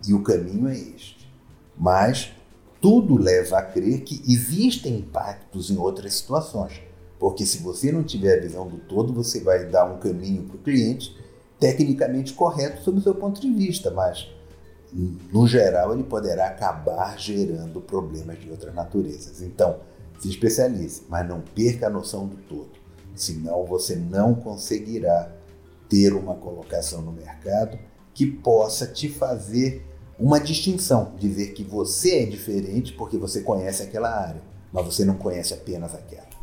e 0.07 0.13
o 0.13 0.23
caminho 0.23 0.69
é 0.69 0.77
este. 0.77 1.29
Mas 1.77 2.31
tudo 2.79 3.17
leva 3.17 3.57
a 3.57 3.63
crer 3.63 4.01
que 4.03 4.23
existem 4.31 4.99
impactos 4.99 5.69
em 5.69 5.77
outras 5.77 6.13
situações. 6.13 6.84
Porque 7.19 7.45
se 7.45 7.59
você 7.59 7.91
não 7.91 8.03
tiver 8.03 8.37
a 8.37 8.41
visão 8.41 8.67
do 8.67 8.77
todo, 8.77 9.13
você 9.13 9.39
vai 9.39 9.65
dar 9.65 9.85
um 9.85 9.99
caminho 9.99 10.43
para 10.43 10.55
o 10.55 10.59
cliente 10.59 11.15
tecnicamente 11.59 12.33
correto 12.33 12.83
sob 12.83 12.99
o 12.99 13.01
seu 13.01 13.15
ponto 13.15 13.39
de 13.39 13.51
vista, 13.51 13.89
mas 13.89 14.27
no 15.31 15.47
geral 15.47 15.93
ele 15.93 16.03
poderá 16.03 16.47
acabar 16.47 17.17
gerando 17.17 17.81
problemas 17.81 18.39
de 18.39 18.49
outras 18.49 18.73
naturezas. 18.73 19.41
Então, 19.41 19.77
se 20.19 20.29
especialize, 20.29 21.03
mas 21.09 21.27
não 21.27 21.41
perca 21.41 21.87
a 21.87 21.89
noção 21.89 22.27
do 22.27 22.37
todo, 22.37 22.71
senão 23.15 23.65
você 23.65 23.95
não 23.95 24.33
conseguirá 24.35 25.31
ter 25.89 26.13
uma 26.13 26.35
colocação 26.35 27.01
no 27.01 27.11
mercado 27.11 27.77
que 28.13 28.25
possa 28.25 28.87
te 28.87 29.09
fazer 29.09 29.85
uma 30.17 30.39
distinção, 30.39 31.13
dizer 31.19 31.53
que 31.53 31.63
você 31.63 32.19
é 32.19 32.25
diferente 32.25 32.93
porque 32.93 33.17
você 33.17 33.41
conhece 33.41 33.83
aquela 33.83 34.09
área, 34.09 34.41
mas 34.71 34.85
você 34.85 35.03
não 35.03 35.15
conhece 35.15 35.53
apenas 35.53 35.93
aquela. 35.93 36.34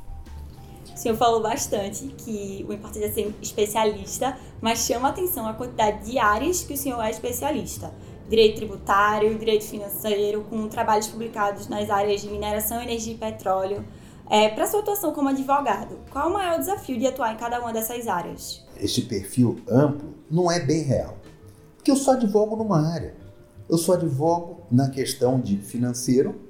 Senhor 1.02 1.16
falou 1.16 1.42
bastante 1.42 2.04
que 2.16 2.64
o 2.68 2.72
importante 2.72 3.04
é 3.04 3.10
ser 3.10 3.34
especialista, 3.42 4.38
mas 4.60 4.86
chama 4.86 5.08
atenção 5.08 5.48
a 5.48 5.52
quantidade 5.52 6.08
de 6.08 6.16
áreas 6.16 6.62
que 6.62 6.74
o 6.74 6.76
senhor 6.76 7.02
é 7.02 7.10
especialista. 7.10 7.92
Direito 8.28 8.58
tributário, 8.58 9.36
direito 9.36 9.64
financeiro, 9.64 10.46
com 10.48 10.68
trabalhos 10.68 11.08
publicados 11.08 11.66
nas 11.66 11.90
áreas 11.90 12.20
de 12.20 12.30
mineração, 12.30 12.80
energia 12.80 13.14
e 13.14 13.18
petróleo. 13.18 13.84
É, 14.30 14.48
Para 14.50 14.64
sua 14.68 14.78
atuação 14.78 15.12
como 15.12 15.28
advogado, 15.28 15.98
qual 16.08 16.30
o 16.30 16.34
maior 16.34 16.56
desafio 16.56 16.96
de 16.96 17.08
atuar 17.08 17.34
em 17.34 17.36
cada 17.36 17.58
uma 17.58 17.72
dessas 17.72 18.06
áreas? 18.06 18.64
Este 18.76 19.02
perfil 19.02 19.60
amplo 19.68 20.14
não 20.30 20.52
é 20.52 20.60
bem 20.60 20.84
real, 20.84 21.16
porque 21.76 21.90
eu 21.90 21.96
só 21.96 22.12
advogo 22.12 22.54
numa 22.54 22.80
área. 22.88 23.16
Eu 23.68 23.76
só 23.76 23.94
advogo 23.94 24.62
na 24.70 24.88
questão 24.88 25.40
de 25.40 25.56
financeiro 25.56 26.40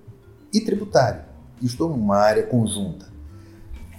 e 0.52 0.60
tributário. 0.60 1.22
Estou 1.62 1.88
numa 1.88 2.18
área 2.18 2.42
conjunta. 2.42 3.11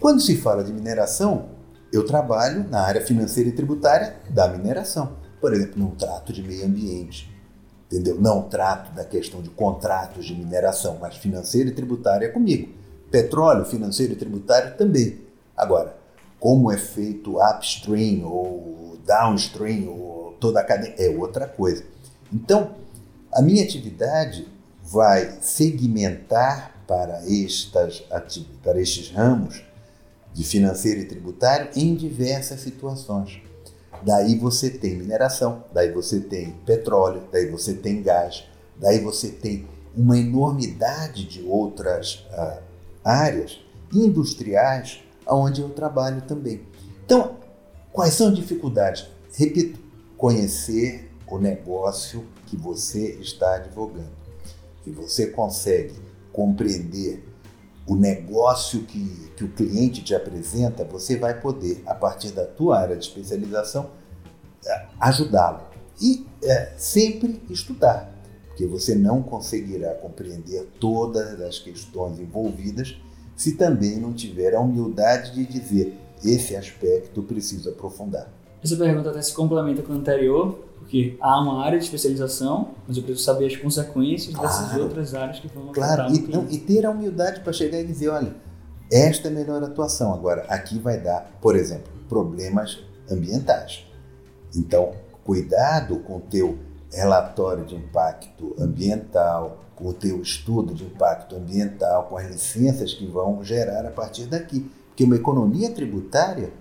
Quando 0.03 0.19
se 0.19 0.35
fala 0.35 0.65
de 0.65 0.73
mineração, 0.73 1.45
eu 1.89 2.05
trabalho 2.05 2.67
na 2.69 2.81
área 2.81 2.99
financeira 2.99 3.47
e 3.47 3.53
tributária 3.53 4.17
da 4.29 4.49
mineração. 4.49 5.13
Por 5.39 5.53
exemplo, 5.53 5.81
não 5.81 5.91
trato 5.91 6.33
de 6.33 6.43
meio 6.43 6.65
ambiente, 6.65 7.33
entendeu? 7.85 8.19
Não 8.19 8.41
trato 8.41 8.93
da 8.93 9.05
questão 9.05 9.41
de 9.41 9.49
contratos 9.49 10.25
de 10.25 10.35
mineração, 10.35 10.97
mas 10.99 11.15
financeiro 11.15 11.69
e 11.69 11.73
tributário 11.73 12.27
é 12.27 12.29
comigo. 12.29 12.73
Petróleo, 13.09 13.63
financeiro 13.63 14.11
e 14.11 14.17
tributário 14.17 14.75
também. 14.75 15.21
Agora, 15.55 15.95
como 16.37 16.69
é 16.69 16.75
feito 16.75 17.41
upstream 17.41 18.25
ou 18.25 18.97
downstream 19.05 19.87
ou 19.87 20.33
toda 20.37 20.59
a 20.59 20.65
cadeia 20.65 20.95
é 20.97 21.17
outra 21.17 21.47
coisa. 21.47 21.81
Então, 22.29 22.75
a 23.31 23.41
minha 23.41 23.63
atividade 23.63 24.49
vai 24.83 25.37
segmentar 25.39 26.75
para, 26.85 27.21
estas, 27.25 28.01
para 28.61 28.81
estes 28.81 29.09
ramos 29.09 29.63
de 30.33 30.43
financeiro 30.43 31.01
e 31.01 31.05
tributário 31.05 31.69
em 31.75 31.95
diversas 31.95 32.59
situações. 32.61 33.41
Daí 34.01 34.37
você 34.37 34.69
tem 34.69 34.97
mineração, 34.97 35.63
daí 35.73 35.91
você 35.91 36.19
tem 36.19 36.51
petróleo, 36.65 37.23
daí 37.31 37.49
você 37.49 37.73
tem 37.73 38.01
gás, 38.01 38.43
daí 38.77 38.99
você 38.99 39.29
tem 39.29 39.67
uma 39.95 40.17
enormidade 40.17 41.25
de 41.25 41.43
outras 41.43 42.25
uh, 42.31 42.61
áreas 43.03 43.59
industriais 43.93 45.01
onde 45.27 45.61
eu 45.61 45.69
trabalho 45.69 46.21
também. 46.23 46.61
Então, 47.05 47.37
quais 47.91 48.13
são 48.13 48.29
as 48.29 48.35
dificuldades? 48.35 49.07
Repito, 49.35 49.79
conhecer 50.17 51.11
o 51.27 51.37
negócio 51.37 52.25
que 52.47 52.57
você 52.57 53.11
está 53.21 53.55
advogando. 53.55 54.11
Se 54.83 54.91
você 54.91 55.27
consegue 55.27 55.93
compreender 56.31 57.23
o 57.85 57.95
negócio 57.95 58.83
que, 58.83 59.31
que 59.35 59.43
o 59.43 59.49
cliente 59.49 60.03
te 60.03 60.15
apresenta, 60.15 60.83
você 60.85 61.17
vai 61.17 61.39
poder, 61.39 61.83
a 61.85 61.93
partir 61.93 62.31
da 62.31 62.45
tua 62.45 62.79
área 62.79 62.95
de 62.95 63.05
especialização, 63.05 63.89
é, 64.65 64.85
ajudá-lo. 64.99 65.61
E 66.01 66.25
é, 66.41 66.73
sempre 66.77 67.41
estudar, 67.49 68.09
porque 68.47 68.65
você 68.65 68.95
não 68.95 69.21
conseguirá 69.21 69.93
compreender 69.95 70.67
todas 70.79 71.41
as 71.41 71.59
questões 71.59 72.19
envolvidas 72.19 72.97
se 73.35 73.53
também 73.53 73.97
não 73.97 74.13
tiver 74.13 74.53
a 74.53 74.59
humildade 74.59 75.33
de 75.33 75.45
dizer 75.45 75.97
esse 76.23 76.55
aspecto 76.55 77.23
preciso 77.23 77.69
aprofundar. 77.69 78.31
Essa 78.63 78.77
pergunta 78.77 79.09
até 79.09 79.21
se 79.21 79.33
complementa 79.33 79.81
com 79.81 79.93
a 79.93 79.95
anterior, 79.95 80.57
porque 80.79 81.17
há 81.19 81.41
uma 81.41 81.63
área 81.63 81.77
de 81.77 81.85
especialização, 81.85 82.69
mas 82.87 82.95
eu 82.97 83.03
preciso 83.03 83.25
saber 83.25 83.47
as 83.47 83.57
consequências 83.57 84.35
claro, 84.35 84.47
dessas 84.47 84.77
outras 84.79 85.13
áreas 85.13 85.39
que 85.39 85.47
vão 85.47 85.71
Claro, 85.71 86.13
e, 86.13 86.19
não, 86.27 86.47
e 86.49 86.57
ter 86.57 86.85
a 86.85 86.91
humildade 86.91 87.41
para 87.41 87.51
chegar 87.51 87.79
e 87.79 87.83
dizer, 87.85 88.09
olha, 88.09 88.35
esta 88.91 89.27
é 89.27 89.31
a 89.31 89.33
melhor 89.33 89.63
atuação. 89.63 90.13
Agora, 90.13 90.45
aqui 90.47 90.79
vai 90.79 90.99
dar, 90.99 91.37
por 91.41 91.55
exemplo, 91.55 91.91
problemas 92.07 92.79
ambientais. 93.11 93.85
Então, 94.55 94.91
cuidado 95.23 95.97
com 95.99 96.17
o 96.17 96.21
teu 96.21 96.57
relatório 96.91 97.65
de 97.65 97.75
impacto 97.75 98.55
ambiental, 98.59 99.63
com 99.75 99.87
o 99.87 99.93
teu 99.93 100.21
estudo 100.21 100.73
de 100.73 100.83
impacto 100.83 101.35
ambiental, 101.35 102.03
com 102.03 102.17
as 102.17 102.27
licenças 102.27 102.93
que 102.93 103.05
vão 103.07 103.43
gerar 103.43 103.85
a 103.85 103.91
partir 103.91 104.25
daqui. 104.25 104.69
Porque 104.87 105.03
uma 105.03 105.15
economia 105.15 105.71
tributária, 105.71 106.51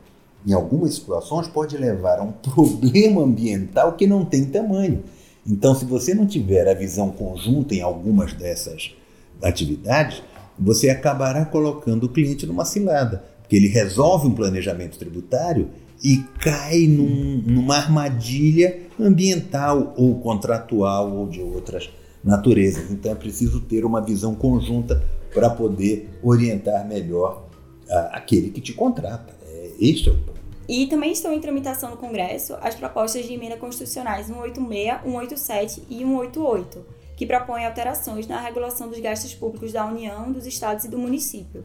em 0.47 0.53
algumas 0.53 0.95
situações, 0.95 1.49
pode 1.49 1.77
levar 1.77 2.19
a 2.19 2.23
um 2.23 2.33
problema 2.33 3.23
ambiental 3.23 3.93
que 3.93 4.07
não 4.07 4.25
tem 4.25 4.45
tamanho. 4.45 5.03
Então, 5.47 5.75
se 5.75 5.85
você 5.85 6.15
não 6.15 6.27
tiver 6.27 6.69
a 6.69 6.75
visão 6.75 7.11
conjunta 7.11 7.75
em 7.75 7.81
algumas 7.81 8.33
dessas 8.33 8.93
atividades, 9.43 10.23
você 10.59 10.91
acabará 10.91 11.45
colocando 11.45 12.05
o 12.05 12.09
cliente 12.09 12.47
numa 12.47 12.65
cilada, 12.65 13.25
porque 13.41 13.57
ele 13.57 13.69
resolve 13.69 14.29
um 14.29 14.35
planejamento 14.35 14.99
tributário 14.99 15.69
e 16.03 16.19
cai 16.41 16.87
num, 16.87 17.43
numa 17.47 17.77
armadilha 17.77 18.81
ambiental 18.99 19.95
ou 19.97 20.21
contratual 20.21 21.13
ou 21.13 21.29
de 21.29 21.41
outras 21.41 21.91
naturezas. 22.23 22.91
Então 22.91 23.13
é 23.13 23.15
preciso 23.15 23.61
ter 23.61 23.85
uma 23.85 24.01
visão 24.01 24.35
conjunta 24.35 25.03
para 25.33 25.51
poder 25.51 26.09
orientar 26.23 26.87
melhor 26.87 27.49
a, 27.89 28.19
aquele 28.19 28.51
que 28.51 28.61
te 28.61 28.73
contrata. 28.73 29.35
É, 29.47 29.71
este 29.81 30.09
é 30.09 30.13
o 30.13 30.17
ponto. 30.17 30.32
E 30.69 30.87
também 30.87 31.13
estão 31.13 31.33
em 31.33 31.41
tramitação 31.41 31.91
no 31.91 31.97
Congresso 31.97 32.57
as 32.61 32.75
propostas 32.75 33.27
de 33.27 33.33
emenda 33.33 33.57
constitucionais 33.57 34.27
186, 34.27 35.03
187 35.03 35.83
e 35.91 35.99
188, 35.99 36.85
que 37.17 37.27
propõem 37.27 37.67
alterações 37.67 38.27
na 38.27 38.41
regulação 38.41 38.89
dos 38.89 39.01
gastos 39.01 39.35
públicos 39.35 39.73
da 39.73 39.85
União, 39.85 40.31
dos 40.31 40.47
estados 40.47 40.85
e 40.85 40.89
do 40.89 40.99
município. 40.99 41.65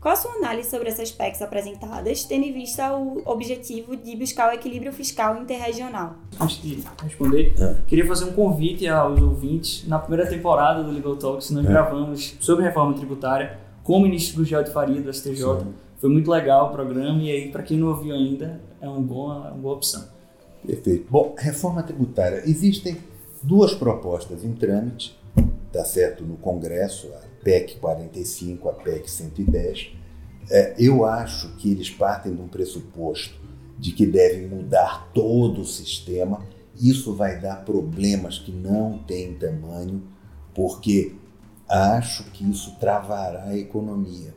Qual 0.00 0.14
a 0.14 0.16
sua 0.16 0.32
análise 0.34 0.70
sobre 0.70 0.88
essas 0.88 1.10
PECs 1.10 1.42
apresentadas, 1.42 2.22
tendo 2.22 2.44
em 2.44 2.52
vista 2.52 2.96
o 2.96 3.20
objetivo 3.26 3.96
de 3.96 4.14
buscar 4.14 4.48
o 4.48 4.54
equilíbrio 4.54 4.92
fiscal 4.92 5.36
interregional? 5.42 6.14
Antes 6.40 6.62
de 6.62 6.84
responder, 7.02 7.52
é. 7.58 7.76
queria 7.84 8.06
fazer 8.06 8.26
um 8.26 8.32
convite 8.32 8.86
aos 8.86 9.20
ouvintes. 9.20 9.84
Na 9.88 9.98
primeira 9.98 10.30
temporada 10.30 10.84
do 10.84 10.92
Legal 10.92 11.16
Talks, 11.16 11.50
nós 11.50 11.64
é. 11.64 11.68
gravamos 11.68 12.36
sobre 12.38 12.64
reforma 12.64 12.94
tributária 12.94 13.58
com 13.82 13.94
o 13.94 14.00
ministro 14.00 14.36
Gugel 14.36 14.62
de 14.62 14.70
Faria, 14.70 15.00
do 15.00 15.12
STJ. 15.12 15.34
Sim. 15.34 15.74
Foi 15.98 16.08
muito 16.08 16.30
legal 16.30 16.68
o 16.68 16.72
programa 16.72 17.20
e 17.22 17.30
aí, 17.30 17.50
para 17.50 17.62
quem 17.62 17.76
não 17.76 17.88
ouviu 17.88 18.14
ainda, 18.14 18.60
é 18.80 18.88
uma 18.88 19.00
boa, 19.00 19.50
uma 19.50 19.50
boa 19.50 19.74
opção. 19.74 20.04
Perfeito. 20.64 21.06
Bom, 21.10 21.34
reforma 21.36 21.82
tributária. 21.82 22.42
Existem 22.46 22.96
duas 23.42 23.74
propostas 23.74 24.44
em 24.44 24.52
trâmite, 24.52 25.18
tá 25.72 25.84
certo, 25.84 26.24
no 26.24 26.36
Congresso, 26.36 27.08
a 27.14 27.44
PEC 27.44 27.76
45, 27.78 28.68
a 28.68 28.72
PEC 28.72 29.10
110, 29.10 29.92
é, 30.50 30.74
eu 30.78 31.04
acho 31.04 31.54
que 31.56 31.70
eles 31.70 31.90
partem 31.90 32.34
de 32.34 32.40
um 32.40 32.48
pressuposto 32.48 33.38
de 33.78 33.92
que 33.92 34.06
devem 34.06 34.48
mudar 34.48 35.10
todo 35.12 35.60
o 35.60 35.66
sistema. 35.66 36.42
Isso 36.80 37.14
vai 37.14 37.40
dar 37.40 37.64
problemas 37.64 38.38
que 38.38 38.50
não 38.50 38.98
têm 38.98 39.34
tamanho, 39.34 40.02
porque 40.54 41.14
acho 41.68 42.24
que 42.30 42.48
isso 42.48 42.76
travará 42.78 43.44
a 43.44 43.58
economia. 43.58 44.34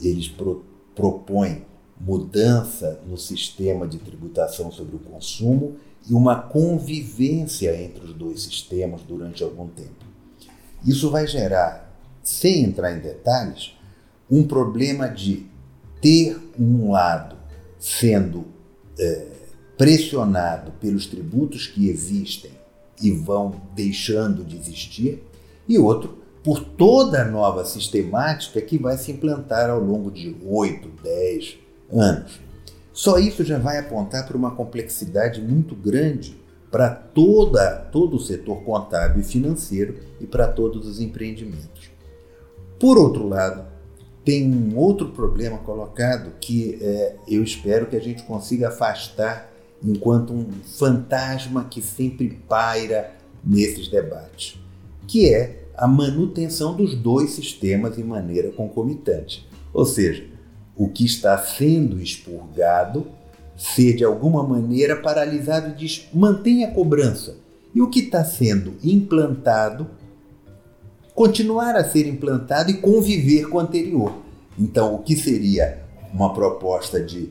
Eles 0.00 0.28
pro, 0.28 0.64
propõem 0.94 1.64
mudança 2.00 3.00
no 3.06 3.18
sistema 3.18 3.86
de 3.86 3.98
tributação 3.98 4.72
sobre 4.72 4.96
o 4.96 5.00
consumo 5.00 5.76
e 6.08 6.14
uma 6.14 6.36
convivência 6.36 7.76
entre 7.82 8.06
os 8.06 8.14
dois 8.14 8.42
sistemas 8.42 9.02
durante 9.02 9.42
algum 9.42 9.68
tempo. 9.68 10.04
Isso 10.84 11.10
vai 11.10 11.26
gerar 11.26 11.90
sem 12.22 12.64
entrar 12.64 12.96
em 12.96 13.00
detalhes, 13.00 13.72
um 14.30 14.46
problema 14.46 15.08
de 15.08 15.46
ter 16.00 16.38
um 16.58 16.90
lado 16.90 17.36
sendo 17.78 18.46
é, 18.98 19.26
pressionado 19.76 20.72
pelos 20.72 21.06
tributos 21.06 21.66
que 21.66 21.88
existem 21.88 22.52
e 23.02 23.10
vão 23.10 23.60
deixando 23.74 24.44
de 24.44 24.56
existir, 24.56 25.22
e 25.68 25.78
outro 25.78 26.19
por 26.42 26.60
toda 26.64 27.22
a 27.22 27.24
nova 27.24 27.64
sistemática 27.64 28.60
que 28.60 28.78
vai 28.78 28.96
se 28.96 29.12
implantar 29.12 29.68
ao 29.68 29.80
longo 29.80 30.10
de 30.10 30.36
8, 30.44 30.88
10 31.02 31.58
anos. 31.92 32.40
Só 32.92 33.18
isso 33.18 33.44
já 33.44 33.58
vai 33.58 33.78
apontar 33.78 34.26
para 34.26 34.36
uma 34.36 34.54
complexidade 34.54 35.40
muito 35.40 35.74
grande 35.74 36.38
para 36.70 36.90
toda 36.90 37.76
todo 37.90 38.16
o 38.16 38.20
setor 38.20 38.62
contábil 38.62 39.20
e 39.20 39.24
financeiro 39.24 39.98
e 40.20 40.26
para 40.26 40.46
todos 40.46 40.86
os 40.86 41.00
empreendimentos. 41.00 41.90
Por 42.78 42.96
outro 42.96 43.28
lado, 43.28 43.66
tem 44.24 44.50
um 44.50 44.76
outro 44.76 45.08
problema 45.08 45.58
colocado 45.58 46.32
que 46.40 46.78
é, 46.80 47.16
eu 47.28 47.42
espero 47.42 47.86
que 47.86 47.96
a 47.96 48.00
gente 48.00 48.22
consiga 48.22 48.68
afastar 48.68 49.50
enquanto 49.82 50.32
um 50.32 50.46
fantasma 50.78 51.64
que 51.64 51.82
sempre 51.82 52.40
paira 52.48 53.12
nesses 53.42 53.88
debates, 53.88 54.58
que 55.06 55.34
é 55.34 55.59
a 55.80 55.88
manutenção 55.88 56.76
dos 56.76 56.94
dois 56.94 57.30
sistemas 57.30 57.96
de 57.96 58.04
maneira 58.04 58.50
concomitante. 58.50 59.48
Ou 59.72 59.86
seja, 59.86 60.26
o 60.76 60.90
que 60.90 61.06
está 61.06 61.38
sendo 61.38 61.98
expurgado 62.02 63.06
ser 63.56 63.96
de 63.96 64.04
alguma 64.04 64.42
maneira 64.42 64.94
paralisado 64.94 65.70
e 65.70 65.74
diz 65.74 66.06
a 66.12 66.70
cobrança. 66.70 67.38
E 67.74 67.80
o 67.80 67.88
que 67.88 68.00
está 68.00 68.22
sendo 68.22 68.74
implantado 68.84 69.86
continuar 71.14 71.74
a 71.76 71.84
ser 71.84 72.06
implantado 72.06 72.70
e 72.70 72.74
conviver 72.74 73.48
com 73.48 73.56
o 73.56 73.60
anterior. 73.60 74.12
Então, 74.58 74.94
o 74.94 74.98
que 75.02 75.16
seria 75.16 75.82
uma 76.12 76.34
proposta 76.34 77.02
de 77.02 77.30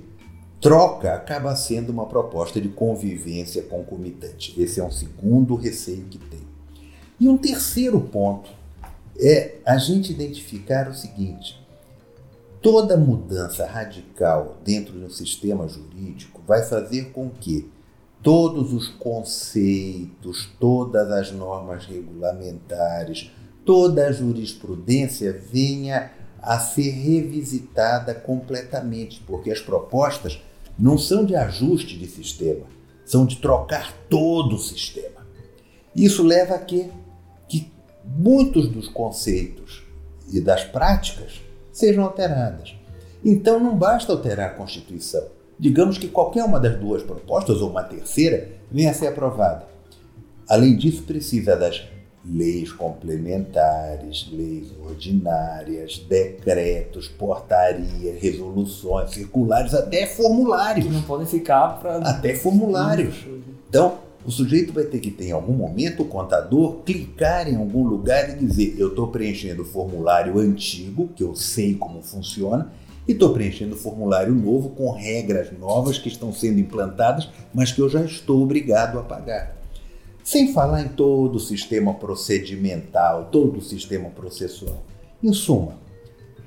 troca 0.60 1.14
acaba 1.14 1.56
sendo 1.56 1.92
uma 1.92 2.08
proposta 2.08 2.60
de 2.60 2.70
convivência 2.70 3.62
concomitante. 3.62 4.60
Esse 4.60 4.80
é 4.80 4.84
um 4.84 4.92
segundo 4.92 5.54
receio 5.54 6.06
que 6.10 6.18
tem. 6.18 6.49
E 7.20 7.28
um 7.28 7.38
terceiro 7.38 8.00
ponto 8.00 8.50
é 9.20 9.58
a 9.66 9.78
gente 9.78 10.12
identificar 10.12 10.90
o 10.90 10.94
seguinte: 10.94 11.60
toda 12.62 12.96
mudança 12.96 13.66
radical 13.66 14.58
dentro 14.64 14.98
de 14.98 15.06
um 15.06 15.10
sistema 15.10 15.68
jurídico 15.68 16.42
vai 16.48 16.64
fazer 16.64 17.12
com 17.12 17.30
que 17.30 17.70
todos 18.24 18.74
os 18.74 18.88
conceitos, 18.88 20.50
todas 20.60 21.12
as 21.12 21.32
normas 21.32 21.86
regulamentares, 21.86 23.32
toda 23.66 24.08
a 24.08 24.12
jurisprudência 24.12 25.34
venha 25.34 26.12
a 26.42 26.58
ser 26.58 26.92
revisitada 26.92 28.14
completamente, 28.14 29.22
porque 29.28 29.52
as 29.52 29.60
propostas 29.60 30.42
não 30.78 30.98
são 30.98 31.26
de 31.26 31.36
ajuste 31.36 31.98
de 31.98 32.08
sistema, 32.08 32.66
são 33.06 33.26
de 33.26 33.38
trocar 33.38 33.94
todo 34.10 34.56
o 34.56 34.60
sistema. 34.60 35.20
Isso 35.96 36.24
leva 36.24 36.56
a 36.56 36.60
quê? 36.60 36.90
Muitos 38.18 38.68
dos 38.68 38.88
conceitos 38.88 39.84
e 40.32 40.40
das 40.40 40.64
práticas 40.64 41.42
sejam 41.72 42.04
alteradas. 42.04 42.76
Então 43.24 43.60
não 43.60 43.76
basta 43.76 44.12
alterar 44.12 44.50
a 44.50 44.54
Constituição. 44.54 45.24
Digamos 45.58 45.98
que 45.98 46.08
qualquer 46.08 46.44
uma 46.44 46.60
das 46.60 46.78
duas 46.80 47.04
propostas, 47.04 47.62
ou 47.62 47.70
uma 47.70 47.84
terceira, 47.84 48.50
venha 48.72 48.92
a 48.92 48.94
ser 48.94 49.08
aprovada. 49.08 49.66
Além 50.48 50.76
disso, 50.76 51.04
precisa 51.04 51.56
das 51.56 51.84
leis 52.26 52.72
complementares, 52.72 54.30
leis 54.32 54.72
ordinárias, 54.84 56.00
decretos, 56.00 57.08
portarias, 57.08 58.22
resoluções, 58.22 59.12
circulares, 59.12 59.74
até 59.74 60.06
formulários. 60.06 60.86
Que 60.86 60.94
não 60.94 61.02
podem 61.02 61.28
ficar 61.28 61.80
para. 61.80 61.98
Até 61.98 62.36
formulários. 62.36 63.26
Então, 63.68 64.00
o 64.26 64.32
sujeito 64.32 64.74
vai 64.74 64.84
ter 64.84 65.00
que 65.00 65.12
ter 65.12 65.28
em 65.28 65.32
algum 65.32 65.54
momento 65.54 66.04
o 66.04 66.06
contador 66.06 66.82
clicar 66.84 67.48
em 67.48 67.56
algum 67.56 67.88
lugar 67.88 68.30
e 68.30 68.46
dizer: 68.46 68.76
Eu 68.78 68.90
estou 68.90 69.08
preenchendo 69.08 69.62
o 69.62 69.66
formulário 69.66 70.38
antigo, 70.40 71.10
que 71.16 71.24
eu 71.24 71.36
sei 71.36 71.76
como 71.76 72.02
funciona, 72.02 72.72
e 73.08 73.14
estou 73.14 73.34
preenchendo 73.34 73.76
o 73.76 73.78
formulário 73.78 74.36
novo 74.36 74.70
com 74.72 74.92
regras 74.92 75.52
novas 75.58 75.98
que 75.98 76.10
estão 76.10 76.34
sendo 76.34 76.60
implantadas, 76.60 77.30
mas 77.54 77.72
que 77.72 77.82
eu 77.82 77.90
já 77.90 78.04
estou 78.04 78.44
obrigado 78.44 79.00
a 79.00 79.04
pagar. 79.04 79.58
Sem 80.24 80.54
falar 80.54 80.84
em 80.84 80.90
todo 80.90 81.38
o 81.38 81.40
sistema 81.40 81.94
procedimental, 81.94 83.30
todo 83.32 83.58
o 83.58 83.62
sistema 83.62 84.10
processual. 84.10 84.84
Em 85.24 85.34
suma, 85.34 85.80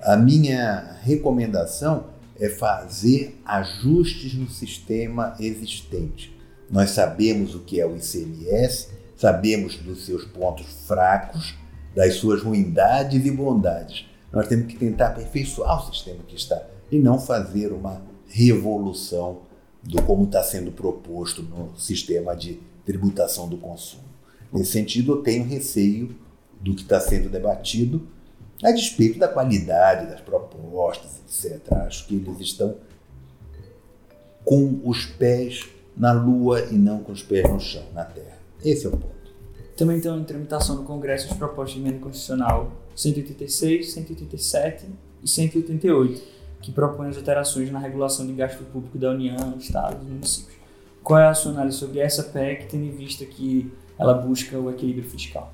a 0.00 0.16
minha 0.16 0.98
recomendação 1.02 2.04
é 2.38 2.48
fazer 2.48 3.40
ajustes 3.44 4.34
no 4.34 4.48
sistema 4.48 5.34
existente. 5.40 6.41
Nós 6.72 6.92
sabemos 6.92 7.54
o 7.54 7.60
que 7.60 7.78
é 7.78 7.86
o 7.86 7.94
ICMS, 7.94 8.88
sabemos 9.14 9.76
dos 9.76 10.06
seus 10.06 10.24
pontos 10.24 10.66
fracos, 10.86 11.54
das 11.94 12.14
suas 12.14 12.42
ruindades 12.42 13.26
e 13.26 13.30
bondades. 13.30 14.06
Nós 14.32 14.48
temos 14.48 14.66
que 14.68 14.78
tentar 14.78 15.08
aperfeiçoar 15.08 15.86
o 15.86 15.92
sistema 15.92 16.24
que 16.26 16.34
está 16.34 16.66
e 16.90 16.98
não 16.98 17.18
fazer 17.18 17.72
uma 17.72 18.00
revolução 18.26 19.42
do 19.82 20.00
como 20.02 20.24
está 20.24 20.42
sendo 20.42 20.72
proposto 20.72 21.42
no 21.42 21.76
sistema 21.78 22.34
de 22.34 22.58
tributação 22.86 23.46
do 23.46 23.58
consumo. 23.58 24.04
Nesse 24.50 24.72
sentido, 24.72 25.12
eu 25.12 25.22
tenho 25.22 25.44
receio 25.44 26.16
do 26.58 26.74
que 26.74 26.82
está 26.82 26.98
sendo 26.98 27.28
debatido, 27.28 28.08
a 28.62 28.70
despeito 28.70 29.18
da 29.18 29.28
qualidade 29.28 30.06
das 30.06 30.20
propostas, 30.22 31.20
etc. 31.26 31.70
Acho 31.86 32.06
que 32.06 32.14
eles 32.14 32.40
estão 32.40 32.76
com 34.44 34.80
os 34.84 35.04
pés 35.04 35.68
na 35.96 36.12
lua 36.12 36.60
e 36.70 36.74
não 36.74 37.00
com 37.00 37.12
os 37.12 37.22
pés 37.22 37.50
no 37.50 37.60
chão, 37.60 37.84
na 37.94 38.04
terra. 38.04 38.38
Esse 38.64 38.86
é 38.86 38.88
o 38.88 38.92
ponto. 38.92 39.12
Também 39.76 39.96
estão 39.96 40.18
em 40.18 40.24
tramitação 40.24 40.76
no 40.76 40.84
Congresso 40.84 41.30
as 41.30 41.36
propostas 41.36 41.74
de 41.74 41.80
emenda 41.80 41.98
constitucional 41.98 42.70
186, 42.94 43.92
187 43.92 44.86
e 45.22 45.28
188, 45.28 46.22
que 46.60 46.70
propõem 46.70 47.08
as 47.08 47.16
alterações 47.16 47.70
na 47.70 47.78
regulação 47.78 48.26
de 48.26 48.32
gasto 48.32 48.62
público 48.64 48.98
da 48.98 49.10
União, 49.10 49.56
Estados 49.58 50.06
e 50.06 50.10
municípios. 50.10 50.56
Qual 51.02 51.18
é 51.18 51.26
a 51.26 51.34
sua 51.34 51.52
análise 51.52 51.78
sobre 51.78 51.98
essa 51.98 52.22
PEC, 52.22 52.66
tendo 52.66 52.84
em 52.84 52.90
vista 52.90 53.24
que 53.24 53.72
ela 53.98 54.14
busca 54.14 54.58
o 54.58 54.70
equilíbrio 54.70 55.08
fiscal? 55.08 55.52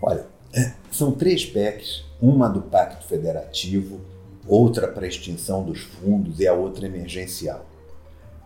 Olha, 0.00 0.26
é, 0.54 0.74
são 0.90 1.12
três 1.12 1.44
PECs, 1.44 2.04
uma 2.20 2.48
do 2.48 2.62
Pacto 2.62 3.06
Federativo, 3.06 4.00
outra 4.46 4.86
para 4.86 5.06
extinção 5.06 5.64
dos 5.64 5.80
fundos 5.80 6.38
e 6.38 6.46
a 6.46 6.52
outra 6.52 6.86
emergencial. 6.86 7.66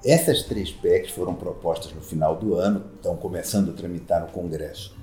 Essas 0.05 0.43
três 0.45 0.71
PECs 0.71 1.11
foram 1.11 1.35
propostas 1.35 1.93
no 1.93 2.01
final 2.01 2.35
do 2.35 2.55
ano, 2.55 2.85
estão 2.97 3.17
começando 3.17 3.71
a 3.71 3.75
tramitar 3.75 4.23
no 4.23 4.29
Congresso. 4.29 4.97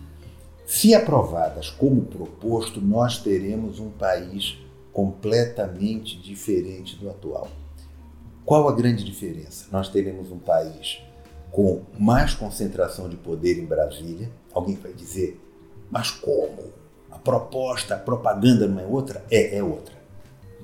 Se 0.66 0.96
aprovadas 0.96 1.70
como 1.70 2.02
proposto, 2.02 2.82
nós 2.82 3.20
teremos 3.20 3.80
um 3.80 3.92
país 3.92 4.58
completamente 4.92 6.20
diferente 6.20 6.96
do 6.96 7.10
atual. 7.10 7.48
Qual 8.44 8.68
a 8.68 8.74
grande 8.74 9.04
diferença? 9.04 9.68
Nós 9.72 9.88
teremos 9.88 10.32
um 10.32 10.40
país 10.40 11.00
com 11.52 11.84
mais 12.00 12.34
concentração 12.34 13.08
de 13.08 13.16
poder 13.18 13.60
em 13.60 13.66
Brasília. 13.66 14.32
Alguém 14.52 14.76
vai 14.76 14.94
dizer, 14.94 15.40
mas 15.92 16.10
como? 16.10 16.74
A 17.12 17.20
proposta, 17.20 17.96
a 17.96 18.00
propaganda 18.00 18.68
não 18.68 18.80
é 18.80 18.86
outra? 18.86 19.24
É, 19.30 19.58
é 19.58 19.64
outra. 19.64 19.96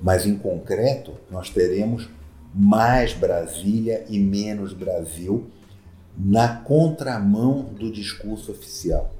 Mas 0.02 0.26
em 0.26 0.36
concreto, 0.36 1.14
nós 1.30 1.50
teremos 1.50 2.08
mais 2.54 3.12
Brasília 3.12 4.04
e 4.08 4.18
menos 4.18 4.72
Brasil 4.72 5.50
na 6.16 6.56
contramão 6.56 7.62
do 7.62 7.90
discurso 7.90 8.52
oficial. 8.52 9.12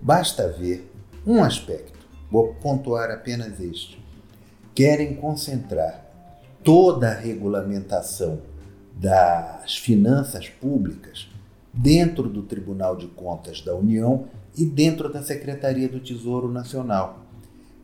Basta 0.00 0.48
ver 0.48 0.88
um 1.26 1.42
aspecto, 1.42 1.98
vou 2.30 2.54
pontuar 2.54 3.10
apenas 3.10 3.58
este. 3.58 4.00
Querem 4.74 5.16
concentrar 5.16 6.06
toda 6.62 7.08
a 7.08 7.14
regulamentação 7.14 8.40
das 8.94 9.76
finanças 9.76 10.48
públicas 10.48 11.28
dentro 11.72 12.28
do 12.28 12.42
Tribunal 12.42 12.96
de 12.96 13.06
Contas 13.08 13.60
da 13.60 13.74
União 13.74 14.26
e 14.56 14.64
dentro 14.64 15.12
da 15.12 15.22
Secretaria 15.22 15.88
do 15.88 16.00
Tesouro 16.00 16.50
Nacional. 16.50 17.25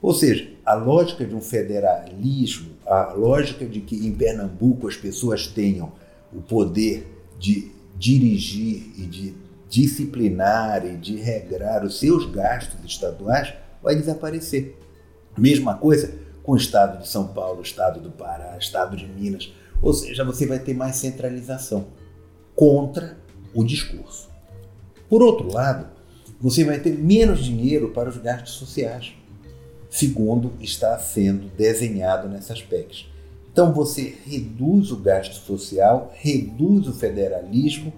Ou 0.03 0.13
seja, 0.13 0.51
a 0.67 0.75
lógica 0.75 1.25
de 1.25 1.33
um 1.33 1.41
federalismo, 1.41 2.73
a 2.85 3.13
lógica 3.13 3.65
de 3.65 3.81
que 3.81 3.95
em 4.05 4.13
Pernambuco 4.13 4.89
as 4.89 4.97
pessoas 4.97 5.47
tenham 5.47 5.93
o 6.33 6.43
poder 6.43 7.07
de 7.39 7.71
dirigir 7.97 8.91
e 8.99 9.07
de 9.07 9.35
disciplinar 9.69 10.85
e 10.85 10.97
de 10.97 11.17
regrar 11.17 11.85
os 11.85 12.01
seus 12.01 12.27
gastos 12.27 12.85
estaduais, 12.85 13.55
vai 13.81 13.95
desaparecer. 13.95 14.77
Mesma 15.39 15.77
coisa 15.77 16.13
com 16.43 16.53
o 16.53 16.57
estado 16.57 17.01
de 17.01 17.09
São 17.09 17.29
Paulo, 17.29 17.63
estado 17.63 18.01
do 18.01 18.11
Pará, 18.11 18.59
estado 18.59 18.97
de 18.97 19.07
Minas. 19.07 19.53
Ou 19.81 19.95
seja, 19.95 20.25
você 20.25 20.47
vai 20.47 20.59
ter 20.59 20.75
mais 20.75 20.97
centralização 20.97 21.87
contra 22.57 23.17
o 23.55 23.63
discurso. 23.65 24.29
Por 25.09 25.23
outro 25.23 25.53
lado, 25.53 25.87
você 26.41 26.65
vai 26.65 26.81
ter 26.81 26.99
menos 26.99 27.45
dinheiro 27.45 27.91
para 27.91 28.09
os 28.09 28.17
gastos 28.17 28.55
sociais, 28.55 29.15
segundo 29.93 30.55
está 30.59 30.99
sendo 30.99 31.49
desenhado 31.55 32.27
nessas 32.27 32.63
PECs. 32.63 33.07
Então 33.53 33.75
você 33.75 34.17
reduz 34.25 34.91
o 34.91 34.97
gasto 34.97 35.35
social, 35.35 36.11
reduz 36.15 36.89
o 36.89 36.95
federalismo 36.95 37.93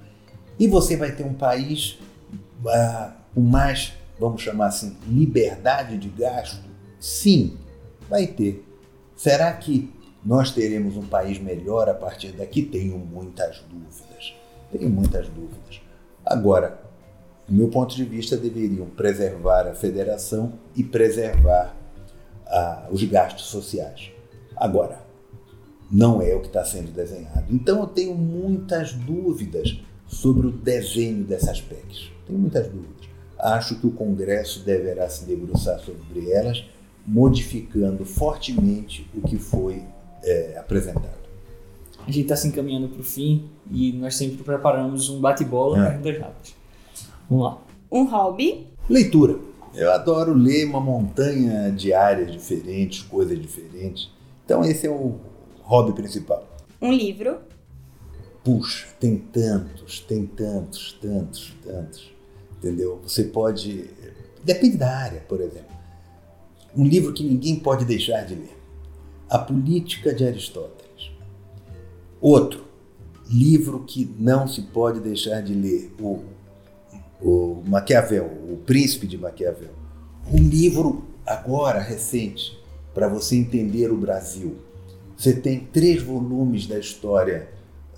e 0.59 0.67
você 0.67 0.97
vai 0.97 1.13
ter 1.13 1.23
um 1.23 1.35
país 1.35 1.97
ah, 2.67 3.15
com 3.33 3.41
mais, 3.41 3.93
vamos 4.19 4.43
chamar 4.43 4.67
assim, 4.67 4.97
liberdade 5.07 5.97
de 5.97 6.09
gasto? 6.09 6.69
Sim, 6.99 7.57
vai 8.11 8.27
ter. 8.27 8.67
Será 9.15 9.53
que 9.53 9.89
nós 10.25 10.51
teremos 10.51 10.97
um 10.97 11.07
país 11.07 11.39
melhor 11.39 11.89
a 11.89 11.95
partir 11.95 12.33
daqui? 12.33 12.63
Tenho 12.63 12.99
muitas 12.99 13.63
dúvidas. 13.71 14.35
Tenho 14.73 14.91
muitas 14.91 15.29
dúvidas. 15.29 15.81
Agora, 16.27 16.77
do 17.47 17.55
meu 17.55 17.69
ponto 17.69 17.95
de 17.95 18.05
vista, 18.05 18.37
deveriam 18.37 18.87
preservar 18.87 19.69
a 19.69 19.75
federação 19.75 20.55
e 20.75 20.83
preservar 20.83 21.84
ah, 22.55 22.87
os 22.89 23.03
gastos 23.03 23.47
sociais. 23.47 24.13
Agora, 24.57 25.05
não 25.91 26.23
é 26.23 26.35
o 26.35 26.41
que 26.41 26.47
está 26.47 26.65
sendo 26.65 26.93
desenhado. 26.93 27.47
Então, 27.51 27.81
eu 27.81 27.87
tenho 27.89 28.15
muitas 28.15 28.93
dúvidas 28.93 29.81
sobre 30.07 30.47
o 30.47 30.53
desenho 30.53 31.25
dessas 31.25 31.61
PECs. 31.61 32.13
Tenho 32.27 32.39
muitas 32.39 32.69
dúvidas. 32.69 33.09
Acho 33.37 33.75
que 33.81 33.87
o 33.89 33.91
Congresso 33.91 34.61
deverá 34.61 35.09
se 35.09 35.25
debruçar 35.25 35.81
sobre 35.81 36.31
elas, 36.31 36.65
modificando 37.05 38.05
fortemente 38.05 39.11
o 39.15 39.21
que 39.21 39.37
foi 39.37 39.83
é, 40.23 40.57
apresentado. 40.57 41.25
A 42.07 42.11
gente 42.11 42.23
está 42.23 42.37
se 42.37 42.47
encaminhando 42.47 42.89
para 42.89 43.01
o 43.01 43.05
fim 43.05 43.49
e 43.71 43.93
nós 43.93 44.15
sempre 44.15 44.45
preparamos 44.45 45.09
um 45.09 45.21
bate-bola 45.21 45.79
é. 45.79 45.91
perguntas 45.91 46.19
rápidas. 46.21 46.55
Vamos 47.29 47.45
lá. 47.45 47.59
Um 47.91 48.05
hobby? 48.05 48.69
Leitura. 48.89 49.54
Eu 49.75 49.91
adoro 49.91 50.33
ler 50.33 50.65
uma 50.67 50.81
montanha 50.81 51.71
de 51.71 51.93
áreas 51.93 52.31
diferentes, 52.31 53.03
coisas 53.03 53.41
diferentes. 53.41 54.11
Então 54.45 54.65
esse 54.65 54.87
é 54.87 54.91
o 54.91 55.19
hobby 55.63 55.93
principal. 55.93 56.47
Um 56.81 56.93
livro? 56.93 57.39
Puxa, 58.45 58.87
tem 59.01 59.17
tantos, 59.17 60.01
tem 60.01 60.27
tantos, 60.27 60.93
tantos, 61.01 61.55
tantos. 61.65 62.13
Entendeu? 62.59 63.01
Você 63.03 63.25
pode. 63.25 63.91
Depende 64.45 64.77
da 64.77 64.97
área, 64.97 65.21
por 65.21 65.41
exemplo. 65.41 65.75
Um 66.77 66.85
livro 66.85 67.13
que 67.13 67.25
ninguém 67.25 67.57
pode 67.57 67.85
deixar 67.85 68.25
de 68.25 68.35
ler. 68.35 68.57
A 69.29 69.39
Política 69.39 70.15
de 70.15 70.25
Aristóteles. 70.27 71.11
Outro, 72.21 72.65
livro 73.29 73.85
que 73.85 74.15
não 74.19 74.47
se 74.47 74.63
pode 74.63 75.01
deixar 75.01 75.41
de 75.41 75.55
ler, 75.55 75.93
o, 76.01 76.23
o 77.21 77.63
Maquiavel, 77.67 78.27
o 78.27 78.59
Príncipe 78.65 79.07
de 79.07 79.17
Maquiavel. 79.19 79.71
Um 80.33 80.39
livro 80.39 81.05
agora 81.27 81.81
recente 81.81 82.59
para 82.95 83.09
você 83.09 83.37
entender 83.37 83.91
o 83.91 83.97
Brasil. 83.97 84.57
Você 85.17 85.33
tem 85.33 85.61
três 85.61 86.03
volumes 86.03 86.67
da 86.67 86.79
história 86.79 87.49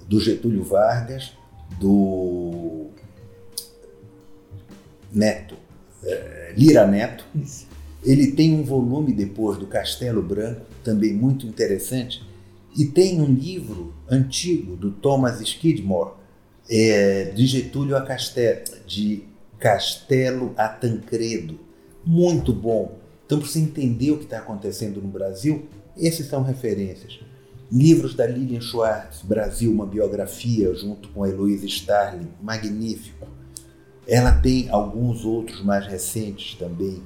do 0.08 0.20
Getúlio 0.20 0.62
Vargas, 0.62 1.32
do 1.80 2.86
Neto, 5.12 5.56
é, 6.04 6.54
Lira 6.56 6.86
Neto. 6.86 7.24
Ele 8.04 8.32
tem 8.32 8.54
um 8.54 8.62
volume 8.62 9.12
depois 9.12 9.58
do 9.58 9.66
Castelo 9.66 10.22
Branco, 10.22 10.62
também 10.84 11.12
muito 11.12 11.46
interessante, 11.46 12.22
e 12.76 12.84
tem 12.84 13.20
um 13.20 13.26
livro 13.26 13.94
antigo 14.08 14.76
do 14.76 14.92
Thomas 14.92 15.40
Skidmore, 15.40 16.12
é, 16.68 17.32
de 17.34 17.46
Getúlio 17.46 17.96
a 17.96 18.02
Castelo, 18.02 18.62
de 18.86 19.24
Castelo 19.58 20.52
a 20.56 20.68
Tancredo. 20.68 21.58
Muito 22.04 22.52
bom. 22.52 22.98
Então, 23.24 23.38
para 23.38 23.48
você 23.48 23.58
entender 23.58 24.12
o 24.12 24.18
que 24.18 24.24
está 24.24 24.38
acontecendo 24.38 25.00
no 25.00 25.08
Brasil, 25.08 25.66
esses 25.96 26.26
são 26.26 26.42
referências. 26.42 27.18
Livros 27.70 28.14
da 28.14 28.26
Lilian 28.26 28.60
Schwartz, 28.60 29.22
Brasil, 29.22 29.72
uma 29.72 29.86
biografia, 29.86 30.72
junto 30.74 31.08
com 31.08 31.24
a 31.24 31.28
Heloísa 31.28 31.66
Starling, 31.66 32.28
magnífico. 32.40 33.26
Ela 34.06 34.30
tem 34.30 34.68
alguns 34.70 35.24
outros 35.24 35.64
mais 35.64 35.84
recentes 35.86 36.54
também, 36.54 37.02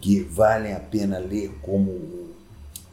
que 0.00 0.20
valem 0.20 0.72
a 0.72 0.78
pena 0.78 1.18
ler, 1.18 1.50
como 1.62 2.30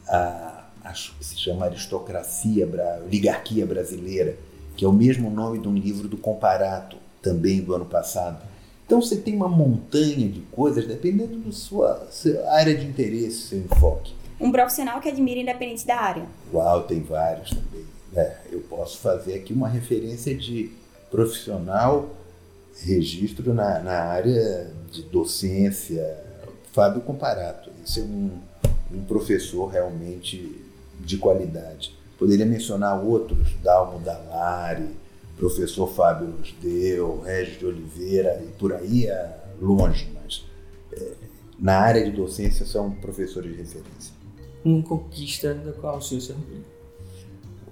a, 0.08 0.72
se 1.20 1.38
chama 1.38 1.66
Aristocracia, 1.66 2.68
Oligarquia 3.06 3.66
Brasileira, 3.68 4.36
que 4.76 4.86
é 4.86 4.88
o 4.88 4.94
mesmo 4.94 5.30
nome 5.30 5.60
de 5.60 5.68
um 5.68 5.76
livro 5.76 6.08
do 6.08 6.18
Comparato, 6.18 6.98
também 7.22 7.62
do 7.62 7.74
ano 7.74 7.86
passado. 7.86 8.42
Então 8.86 9.02
você 9.02 9.16
tem 9.16 9.36
uma 9.36 9.48
montanha 9.48 10.28
de 10.28 10.42
coisas 10.52 10.86
dependendo 10.86 11.38
da 11.38 11.52
sua, 11.52 12.08
sua 12.12 12.52
área 12.52 12.76
de 12.76 12.86
interesse, 12.86 13.48
seu 13.48 13.60
enfoque. 13.60 14.14
Um 14.40 14.52
profissional 14.52 15.00
que 15.00 15.08
admira 15.08 15.40
independente 15.40 15.86
da 15.86 15.96
área. 15.96 16.26
Uau, 16.54 16.84
tem 16.84 17.02
vários 17.02 17.52
também. 17.52 17.86
É, 18.16 18.38
eu 18.52 18.60
posso 18.62 18.98
fazer 18.98 19.36
aqui 19.36 19.54
uma 19.54 19.70
referência 19.70 20.36
de 20.36 20.72
profissional 21.10 22.10
registro 22.84 23.54
na, 23.54 23.80
na 23.80 24.00
área 24.00 24.72
de 24.92 25.04
docência, 25.04 26.18
Fábio 26.74 27.02
Comparato. 27.02 27.70
Esse 27.86 28.00
é 28.00 28.04
um, 28.04 28.32
um 28.92 29.04
professor 29.06 29.68
realmente 29.68 30.62
de 31.00 31.18
qualidade. 31.18 31.96
Poderia 32.22 32.46
mencionar 32.46 33.04
outros, 33.04 33.52
Dalmo 33.64 33.98
Dalari, 33.98 34.90
professor 35.36 35.88
Fábio 35.88 36.28
Lusdeu, 36.38 37.20
Regis 37.22 37.58
de 37.58 37.66
Oliveira, 37.66 38.40
e 38.48 38.52
por 38.60 38.72
aí 38.74 39.08
é 39.08 39.40
longe, 39.60 40.08
mas 40.14 40.46
é, 40.94 41.14
na 41.58 41.80
área 41.80 42.06
de 42.06 42.12
docência 42.16 42.64
são 42.64 42.92
professores 42.92 43.50
de 43.52 43.58
referência. 43.58 44.14
Uma 44.64 44.84
conquista 44.84 45.56
da 45.56 45.74
qual 45.74 45.98
o 45.98 46.02
senhor 46.04 46.22
se 46.22 46.32
orgulha? 46.32 46.62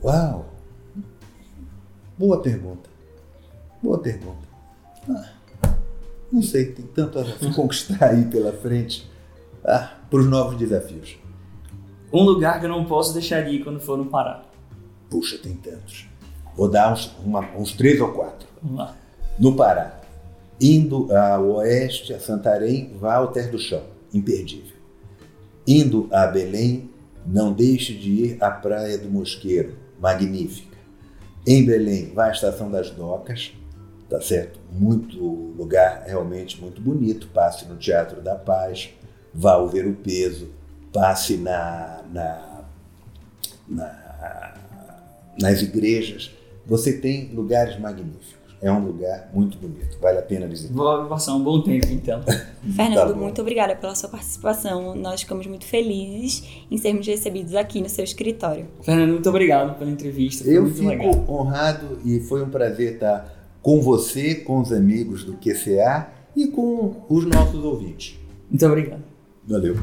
Uau! 0.04 0.50
Boa 2.18 2.42
pergunta. 2.42 2.90
Boa 3.84 4.00
pergunta. 4.00 4.48
Ah, 5.08 5.30
Não 6.32 6.42
sei, 6.42 6.72
tem 6.72 6.88
tanto 6.88 7.20
a 7.20 7.54
conquistar 7.54 8.04
aí 8.04 8.26
pela 8.26 8.52
frente 8.52 9.08
ah, 9.64 9.96
para 10.10 10.20
os 10.20 10.26
novos 10.26 10.58
desafios. 10.58 11.20
Um 12.12 12.24
lugar 12.24 12.60
que 12.60 12.66
eu 12.66 12.70
não 12.70 12.86
posso 12.86 13.14
deixar 13.14 13.42
de 13.44 13.56
ir 13.56 13.64
quando 13.64 13.80
for 13.80 13.98
no 13.98 14.06
Pará. 14.06 14.42
Puxa, 15.10 15.38
tem 15.38 15.56
tantos. 15.56 16.08
Vou 16.56 16.70
dar 16.70 16.92
uns, 16.92 17.16
uma, 17.24 17.42
uns 17.56 17.74
três 17.74 18.02
ou 18.02 18.12
quatro. 18.12 18.48
Vamos 18.62 18.78
lá. 18.78 18.96
No 19.38 19.56
Pará, 19.56 20.02
indo 20.60 21.08
ao 21.16 21.52
oeste, 21.58 22.14
a 22.14 22.20
Santarém, 22.20 22.94
vá 23.00 23.16
ao 23.16 23.28
Terra 23.28 23.52
do 23.52 23.60
Chão, 23.60 23.84
imperdível. 24.14 24.76
Indo 25.66 26.10
a 26.12 26.26
Belém, 26.28 26.90
não 27.26 27.54
deixe 27.54 27.94
de 27.94 28.10
ir 28.10 28.44
à 28.44 28.50
Praia 28.50 28.98
do 28.98 29.10
Mosqueiro, 29.10 29.76
magnífica. 30.00 30.78
Em 31.46 31.64
Belém, 31.64 32.12
vá 32.14 32.26
à 32.26 32.32
Estação 32.32 32.70
das 32.70 32.90
Docas, 32.90 33.54
tá 34.10 34.20
certo? 34.20 34.60
Muito 34.72 35.18
lugar 35.24 36.04
realmente 36.06 36.60
muito 36.60 36.82
bonito. 36.82 37.30
Passe 37.30 37.66
no 37.66 37.78
Teatro 37.78 38.22
da 38.22 38.36
Paz, 38.36 38.90
vá 39.34 39.54
ao 39.54 39.70
Ver 39.70 39.88
o 39.88 39.94
Peso, 39.94 40.50
passe 40.94 41.38
na, 41.38 42.02
na, 42.12 42.62
na, 43.68 44.54
nas 45.40 45.62
igrejas. 45.62 46.32
Você 46.66 46.94
tem 46.94 47.30
lugares 47.34 47.80
magníficos. 47.80 48.38
É 48.62 48.70
um 48.70 48.84
lugar 48.86 49.30
muito 49.34 49.58
bonito, 49.58 49.98
vale 50.02 50.18
a 50.18 50.22
pena 50.22 50.46
visitar. 50.46 50.74
Vou 50.74 51.06
passar 51.06 51.34
um 51.34 51.42
bom 51.42 51.62
tempo 51.62 51.88
então. 51.92 52.22
Fernando, 52.76 53.14
Tá 53.14 53.16
muito 53.16 53.40
obrigada 53.42 53.74
pela 53.74 53.96
sua 53.96 54.10
participação. 54.10 54.94
Nós 54.96 55.22
ficamos 55.22 55.48
muito 55.48 55.64
felizes 55.64 56.44
em 56.70 56.78
sermos 56.78 57.08
recebidos 57.08 57.56
aqui 57.56 57.80
no 57.82 57.88
seu 57.88 58.04
escritório. 58.04 58.68
Fernando, 58.82 59.12
muito 59.14 59.30
obrigado 59.30 59.80
pela 59.80 59.90
entrevista. 59.90 60.44
Foi 60.44 60.58
Eu 60.58 60.64
muito 60.64 60.76
fico 60.76 60.90
legal. 60.90 61.26
honrado 61.30 62.00
e 62.04 62.20
foi 62.20 62.44
um 62.44 62.50
prazer 62.50 62.96
estar 62.96 63.34
com 63.62 63.80
você, 63.82 64.36
com 64.36 64.60
os 64.60 64.74
amigos 64.74 65.24
do 65.24 65.38
QCA 65.38 66.10
e 66.36 66.48
com 66.48 67.06
os 67.08 67.26
nossos 67.26 67.64
ouvintes. 67.64 68.20
Muito 68.50 68.66
obrigado. 68.66 69.04
Valeu. 69.48 69.76